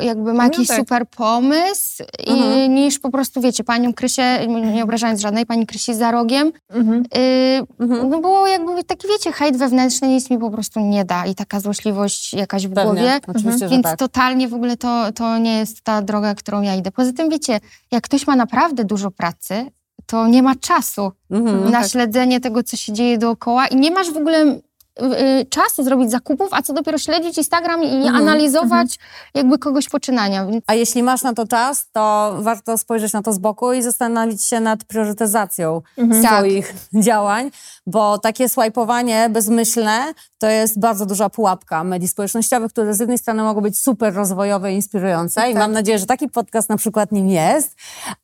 jakby 0.00 0.32
ma 0.34 0.42
No 0.42 0.42
jakiś 0.52 0.68
tak. 0.68 0.76
super 0.78 1.08
pomysł, 1.08 2.02
i, 2.26 2.30
Mhm. 2.30 2.74
niż 2.74 2.98
po 2.98 3.10
prostu, 3.10 3.40
wiecie, 3.40 3.64
panią 3.64 3.94
Krysię, 3.94 4.46
nie 4.74 4.84
obrażając 4.84 5.20
żadnej, 5.20 5.46
pani 5.46 5.66
Krysi 5.66 5.94
za 5.94 6.10
rogiem, 6.10 6.52
Mhm. 6.70 7.04
y, 7.16 7.62
Mhm. 7.80 8.10
no 8.10 8.20
było 8.20 8.46
jakby 8.46 8.84
taki, 8.84 9.08
wiecie, 9.08 9.32
hejt 9.32 9.56
wewnętrzny 9.56 10.08
nic 10.08 10.30
mi 10.30 10.38
po 10.38 10.50
prostu 10.50 10.80
nie 10.80 11.04
da 11.04 11.26
i 11.26 11.34
taka 11.34 11.60
złośliwość 11.60 12.32
jakaś 12.34 12.66
w 12.66 12.74
Pewnie, 12.74 12.84
głowie. 12.84 13.20
oczywiście, 13.26 13.58
że 13.58 13.68
Więc 13.68 13.82
tak. 13.84 13.98
totalnie 13.98 14.48
w 14.48 14.54
ogóle 14.54 14.76
to, 14.76 15.12
to 15.12 15.38
nie 15.38 15.58
jest 15.58 15.80
ta 15.82 16.02
droga, 16.02 16.34
którą 16.34 16.62
ja 16.62 16.74
idę. 16.74 16.90
Poza 16.90 17.12
tym, 17.12 17.30
wiecie, 17.30 17.60
jak 17.92 18.04
ktoś 18.04 18.26
ma 18.26 18.36
naprawdę 18.36 18.84
dużo 18.84 19.10
pracy, 19.10 19.66
to 20.06 20.26
nie 20.26 20.42
ma 20.42 20.54
czasu 20.56 21.12
Mhm. 21.30 21.70
na 21.70 21.88
śledzenie 21.88 22.40
tego, 22.40 22.62
co 22.62 22.76
się 22.76 22.92
dzieje 22.92 23.18
dookoła 23.18 23.66
i 23.66 23.76
nie 23.76 23.90
masz 23.90 24.10
w 24.10 24.16
ogóle 24.16 24.58
y, 25.02 25.46
czasu 25.46 25.82
zrobić 25.84 26.10
zakupów, 26.10 26.48
a 26.50 26.62
co 26.62 26.72
dopiero 26.72 26.98
śledzić 26.98 27.38
Instagram 27.38 27.82
i 27.84 27.86
Mhm, 27.96 28.16
analizować 28.16 28.98
jakby 29.34 29.58
kogoś 29.58 29.88
poczynania. 29.88 30.46
A 30.66 30.74
jeśli 30.74 31.02
masz 31.02 31.22
na 31.22 31.32
to 31.34 31.46
czas, 31.46 31.90
to 31.92 32.36
warto 32.40 32.78
spojrzeć 32.78 33.12
na 33.12 33.22
to 33.22 33.32
z 33.32 33.38
boku 33.38 33.72
i 33.72 33.82
zastanowić 33.82 34.44
się 34.44 34.60
nad 34.60 34.84
priorytetyzacją 34.84 35.82
swoich 36.22 36.74
działań, 37.06 37.50
bo 37.86 38.18
takie 38.18 38.48
swajpowanie 38.48 39.28
bezmyślne 39.30 40.12
to 40.38 40.46
jest 40.46 40.80
bardzo 40.80 41.06
duża 41.06 41.30
pułapka 41.30 41.84
medii 41.84 42.08
społecznościowych, 42.08 42.72
które 42.72 42.94
z 42.94 43.00
jednej 43.00 43.18
strony 43.18 43.42
mogą 43.42 43.60
być 43.60 43.78
super 43.78 44.14
rozwojowe 44.14 44.72
i 44.72 44.74
inspirujące 44.74 45.50
i 45.50 45.54
mam 45.54 45.72
nadzieję, 45.72 45.98
że 45.98 46.06
taki 46.06 46.28
podcast 46.28 46.68
na 46.68 46.76
przykład 46.76 47.12
nim 47.12 47.28
jest, 47.28 47.74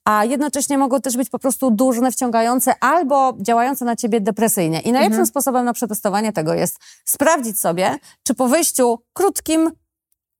a 0.05 0.25
jednocześnie 0.25 0.79
mogą 0.79 1.01
też 1.01 1.16
być 1.16 1.31
po 1.31 1.38
prostu 1.38 1.70
dużne, 1.70 2.12
wciągające 2.12 2.75
albo 2.81 3.37
działające 3.40 3.85
na 3.85 3.96
ciebie 3.96 4.20
depresyjnie. 4.20 4.81
I 4.81 4.92
najlepszym 4.92 5.27
sposobem 5.27 5.64
na 5.64 5.72
przetestowanie 5.72 6.33
tego 6.33 6.55
jest 6.55 6.77
sprawdzić 7.05 7.61
sobie, 7.61 7.98
czy 8.22 8.35
po 8.35 8.48
wyjściu 8.48 8.98
krótkim 9.12 9.70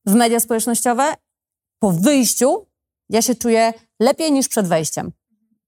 w 0.07 0.15
media 0.15 0.41
społecznościowe 0.41 1.15
po 1.79 1.93
wyjściu 1.93 2.67
ja 3.09 3.23
się 3.23 3.35
czuję 3.35 3.73
lepiej 4.01 4.33
niż 4.33 4.49
przed 4.49 4.69
wejściem. 4.69 5.13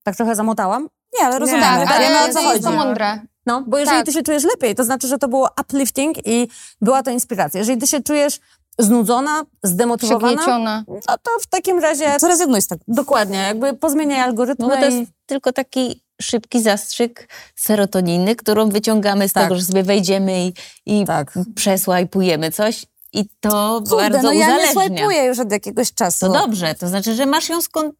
Tak 0.03 0.17
trochę 0.17 0.35
zamotałam? 0.35 0.89
Nie, 1.19 1.27
ale 1.27 1.39
rozumiemy. 1.39 1.67
tak, 1.67 1.89
tak, 1.89 1.97
ale 1.97 2.09
wiemy, 2.09 2.21
o 2.21 2.27
to 2.27 2.33
co 2.33 2.41
chodzi. 2.41 2.63
to 2.63 2.71
mądre. 2.71 3.21
No, 3.47 3.65
bo 3.67 3.79
jeżeli 3.79 3.99
Tak. 3.99 4.07
ty 4.07 4.13
się 4.13 4.23
czujesz 4.23 4.45
lepiej, 4.45 4.75
to 4.75 4.85
znaczy, 4.85 5.09
że 5.09 5.19
to 5.19 5.29
było 5.29 5.51
uplifting 5.61 6.27
i 6.27 6.49
była 6.81 7.03
to 7.03 7.11
inspiracja. 7.11 7.61
Jeżeli 7.61 7.81
ty 7.81 7.87
się 7.87 8.03
czujesz 8.03 8.41
znudzona, 8.79 9.43
zdemotywowana, 9.63 10.85
no 10.89 10.95
to 11.23 11.31
w 11.41 11.47
takim 11.47 11.79
razie 11.79 12.17
To 12.21 12.29
rezygnuj 12.29 12.63
z 12.63 12.67
tego. 12.67 12.85
dokładnie, 12.89 13.39
jakby 13.39 13.75
pozmieniaj 13.75 14.21
algorytmy 14.21 14.67
No 14.67 14.77
to 14.77 14.89
i... 14.89 14.95
jest 14.95 15.11
tylko 15.27 15.53
taki 15.53 16.05
szybki 16.23 16.63
zastrzyk 16.63 17.29
serotoniny, 17.57 18.37
którą 18.37 18.69
wyciągamy 18.69 19.29
z 19.29 19.33
Tak. 19.33 19.43
tego, 19.43 19.57
że 19.57 19.63
sobie 19.63 19.83
wejdziemy 19.83 20.47
i, 20.47 20.53
i 20.87 21.05
Tak. 21.07 21.33
przesłajpujemy 21.55 22.51
coś 22.51 22.87
i 23.13 23.29
to 23.41 23.83
Kurde, 23.89 23.97
bardzo 24.11 24.23
no 24.23 24.33
ja 24.33 24.57
nie 24.57 24.71
swajpuję 24.71 25.25
już 25.25 25.39
od 25.39 25.53
jakiegoś 25.53 25.95
czasu. 25.95 26.27
To 26.27 26.33
dobrze, 26.33 26.75
to 26.75 26.89
znaczy, 26.89 27.15
że 27.15 27.27
masz 27.27 27.49
ją 27.49 27.63
skąd 27.63 27.95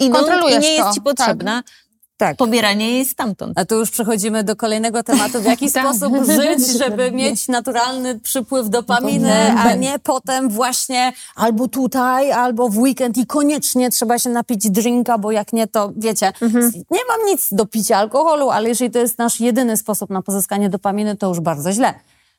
inną 0.00 0.18
i 0.48 0.58
nie 0.58 0.74
jest 0.74 0.88
to, 0.88 0.94
ci 0.94 1.00
potrzebna 1.00 1.62
Tak. 1.62 1.74
Pobieranie 2.38 2.90
jej 2.90 3.04
stamtąd. 3.04 3.58
A 3.58 3.64
tu 3.64 3.74
już 3.74 3.90
przechodzimy 3.90 4.44
do 4.44 4.56
kolejnego 4.56 5.02
tematu, 5.02 5.40
w 5.40 5.44
jaki 5.44 5.70
sposób 5.80 6.12
żyć, 6.26 6.68
żeby 6.82 7.12
mieć 7.12 7.48
naturalny 7.48 8.20
przypływ 8.20 8.70
dopaminy, 8.70 9.52
a 9.58 9.74
nie 9.74 9.98
potem 9.98 10.48
właśnie 10.48 11.12
albo 11.34 11.68
tutaj, 11.68 12.32
albo 12.32 12.68
w 12.68 12.78
weekend 12.78 13.16
i 13.16 13.26
koniecznie 13.26 13.90
trzeba 13.90 14.18
się 14.18 14.30
napić 14.30 14.70
drinka, 14.70 15.18
bo 15.18 15.30
jak 15.32 15.52
nie, 15.52 15.66
to 15.66 15.92
wiecie, 15.96 16.32
nie 16.90 17.00
mam 17.08 17.26
nic 17.26 17.48
do 17.52 17.66
picia 17.66 17.96
alkoholu, 17.96 18.50
ale 18.50 18.68
jeżeli 18.68 18.90
to 18.90 18.98
jest 18.98 19.18
nasz 19.18 19.40
jedyny 19.40 19.76
sposób 19.76 20.10
na 20.10 20.22
pozyskanie 20.22 20.70
dopaminy, 20.70 21.16
to 21.16 21.28
już 21.28 21.40
bardzo 21.40 21.72
źle. 21.72 21.94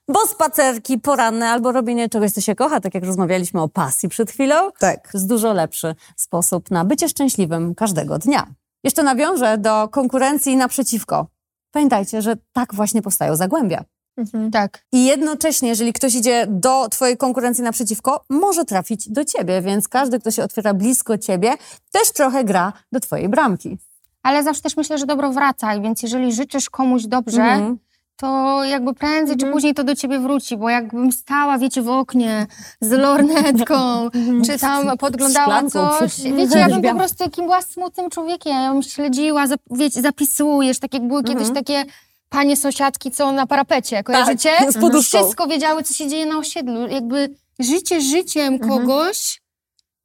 Bo 0.08 0.28
spacerki 0.28 0.98
poranne 1.00 1.50
albo 1.50 1.72
robienie 1.72 2.10
czegoś, 2.10 2.32
co 2.32 2.42
się 2.42 2.56
kocha, 2.56 2.80
tak 2.80 2.94
jak 2.94 3.04
rozmawialiśmy 3.04 3.62
o 3.62 3.68
pasji 3.68 4.10
przed 4.10 4.32
chwilą, 4.32 4.56
Tak. 4.80 5.12
to 5.12 5.18
jest 5.18 5.28
dużo 5.30 5.54
lepszy 5.54 5.96
sposób 6.16 6.72
na 6.72 6.86
bycie 6.86 7.10
szczęśliwym 7.10 7.76
każdego 7.76 8.20
dnia. 8.20 8.48
Jeszcze 8.88 9.04
nawiążę 9.04 9.58
do 9.58 9.88
konkurencji 9.88 10.56
naprzeciwko. 10.56 11.28
Pamiętajcie, 11.71 12.21
że 12.21 12.36
tak 12.54 12.73
właśnie 12.73 13.02
powstają 13.02 13.36
zagłębia. 13.36 13.84
Tak. 14.52 14.86
I 14.91 15.06
jednocześnie, 15.06 15.69
jeżeli 15.69 15.93
ktoś 15.93 16.15
idzie 16.15 16.45
do 16.50 16.89
twojej 16.89 17.17
konkurencji 17.17 17.63
naprzeciwko, 17.63 18.26
może 18.30 18.65
trafić 18.65 19.10
do 19.10 19.26
ciebie, 19.26 19.62
więc 19.62 19.88
każdy, 19.88 20.19
kto 20.19 20.32
się 20.32 20.43
otwiera 20.43 20.73
blisko 20.73 21.17
ciebie, 21.17 21.54
też 21.91 22.12
trochę 22.12 22.43
gra 22.43 22.73
do 22.91 23.00
twojej 23.00 23.30
bramki. 23.30 23.78
Ale 24.23 24.43
zawsze 24.43 24.62
też 24.62 24.78
myślę, 24.78 24.97
że 24.97 25.06
dobro 25.06 25.32
wraca, 25.32 25.80
więc 25.80 26.04
jeżeli 26.04 26.34
życzysz 26.34 26.69
komuś 26.69 27.06
dobrze, 27.06 27.41
Mhm. 27.43 27.78
To 28.17 28.63
jakby 28.63 28.93
prędzej 28.93 29.38
czy 29.38 29.51
później 29.51 29.73
to 29.73 29.84
do 29.84 29.95
ciebie 29.95 30.19
wróci, 30.19 30.58
bo 30.58 30.69
jakbym 30.69 31.12
stała, 31.12 31.58
wiecie, 31.58 31.82
w 31.82 31.89
oknie 31.89 32.47
z 32.82 32.91
lornetką, 32.91 34.10
czy 34.45 34.60
tam 34.60 34.97
podglądałam 34.97 35.69
Szklanką 35.69 35.99
coś, 35.99 36.21
wiecie, 36.21 36.60
ja 36.60 36.65
bym 36.65 36.75
po 36.75 36.80
drzwiami. 36.80 36.99
prostu 36.99 37.23
takim 37.23 37.45
była 37.45 37.62
smutnym 37.62 38.10
człowiekiem, 38.10 38.53
ja 38.53 38.73
bym 38.73 38.84
śledziła, 38.84 39.47
zap, 39.47 39.62
wiecie, 39.71 40.01
zapisujesz, 40.01 40.80
tak 40.80 40.93
jak 40.93 41.08
były 41.08 41.23
kiedyś 41.23 41.47
takie 41.53 41.86
panie 42.30 42.58
sąsiadki, 42.58 43.12
co 43.12 43.32
na 43.32 43.47
parapecie, 43.47 44.03
kojarzycie? 44.03 44.51
z 44.71 44.77
poduszką. 44.77 45.17
Wszystko 45.17 45.47
wiedziały, 45.47 45.84
co 45.84 45.93
się 45.93 46.08
dzieje 46.08 46.25
na 46.25 46.38
osiedlu, 46.38 46.88
jakby 46.88 47.36
życie 47.60 48.01
życiem 48.01 48.60
kogoś, 48.60 49.41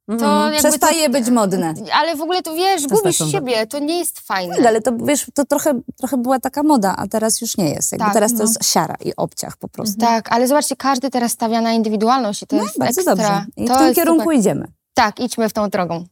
to 0.07 0.13
Mhm. 0.13 0.53
jakby 0.53 0.69
Przestaje 0.69 1.05
to, 1.05 1.11
być 1.11 1.29
modne. 1.29 1.73
Ale 1.93 2.15
w 2.15 2.21
ogóle 2.21 2.41
to 2.41 2.55
wiesz, 2.55 2.87
gubisz 2.87 3.17
siebie, 3.31 3.67
to 3.67 3.79
nie 3.79 3.99
jest 3.99 4.19
fajne. 4.19 4.55
Ale 4.67 4.81
to 4.81 4.91
wiesz, 4.97 5.25
to 5.33 5.45
trochę, 5.45 5.79
trochę 5.97 6.17
była 6.17 6.39
taka 6.39 6.63
moda, 6.63 6.95
a 6.97 7.07
teraz 7.07 7.41
już 7.41 7.57
nie 7.57 7.69
jest. 7.69 7.91
Jakby 7.91 8.05
Tak, 8.05 8.13
teraz 8.13 8.31
to 8.31 8.37
no. 8.37 8.43
jest 8.43 8.65
siara 8.65 8.95
i 9.05 9.15
obciach 9.17 9.57
po 9.57 9.67
prostu. 9.67 9.99
Tak, 9.99 10.31
ale 10.31 10.47
zobaczcie, 10.47 10.75
każdy 10.75 11.09
teraz 11.09 11.31
stawia 11.31 11.61
na 11.61 11.71
indywidualność 11.73 12.43
i 12.43 12.47
to 12.47 12.55
No, 12.55 12.63
jest 12.63 12.79
bardzo 12.79 13.01
ekstra. 13.01 13.15
dobrze. 13.15 13.45
I 13.57 13.65
to 13.67 13.75
w 13.75 13.77
tym 13.77 13.93
kierunku 13.95 14.23
super. 14.23 14.37
idziemy. 14.39 14.65
Tak, 14.93 15.19
idźmy 15.19 15.49
w 15.49 15.53
tą 15.53 15.69
drogą. 15.69 16.05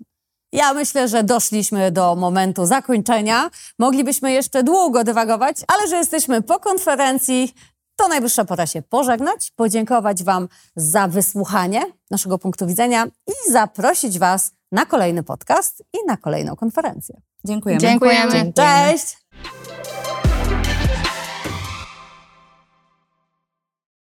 Ja 0.54 0.74
myślę, 0.74 1.08
że 1.08 1.24
doszliśmy 1.24 1.92
do 1.92 2.16
momentu 2.16 2.66
zakończenia. 2.66 3.50
Moglibyśmy 3.80 4.32
jeszcze 4.32 4.64
długo 4.64 5.04
dywagować, 5.04 5.58
ale 5.68 5.88
że 5.88 5.96
jesteśmy 5.96 6.42
po 6.42 6.60
konferencji, 6.60 7.54
to 8.02 8.08
najwyższa 8.08 8.46
pora 8.46 8.68
się 8.68 8.82
pożegnać, 8.82 9.52
podziękować 9.56 10.24
Wam 10.24 10.48
za 10.76 11.08
wysłuchanie 11.08 11.82
naszego 12.12 12.38
punktu 12.38 12.68
widzenia 12.68 13.06
i 13.28 13.52
zaprosić 13.52 14.20
Was 14.20 14.52
na 14.72 14.86
kolejny 14.86 15.24
podcast 15.24 15.84
i 15.94 15.98
na 16.08 16.18
kolejną 16.18 16.56
konferencję. 16.56 17.22
Dziękujemy. 17.46 17.82
Dziękujemy. 17.82 18.54
Cześć! 18.54 19.18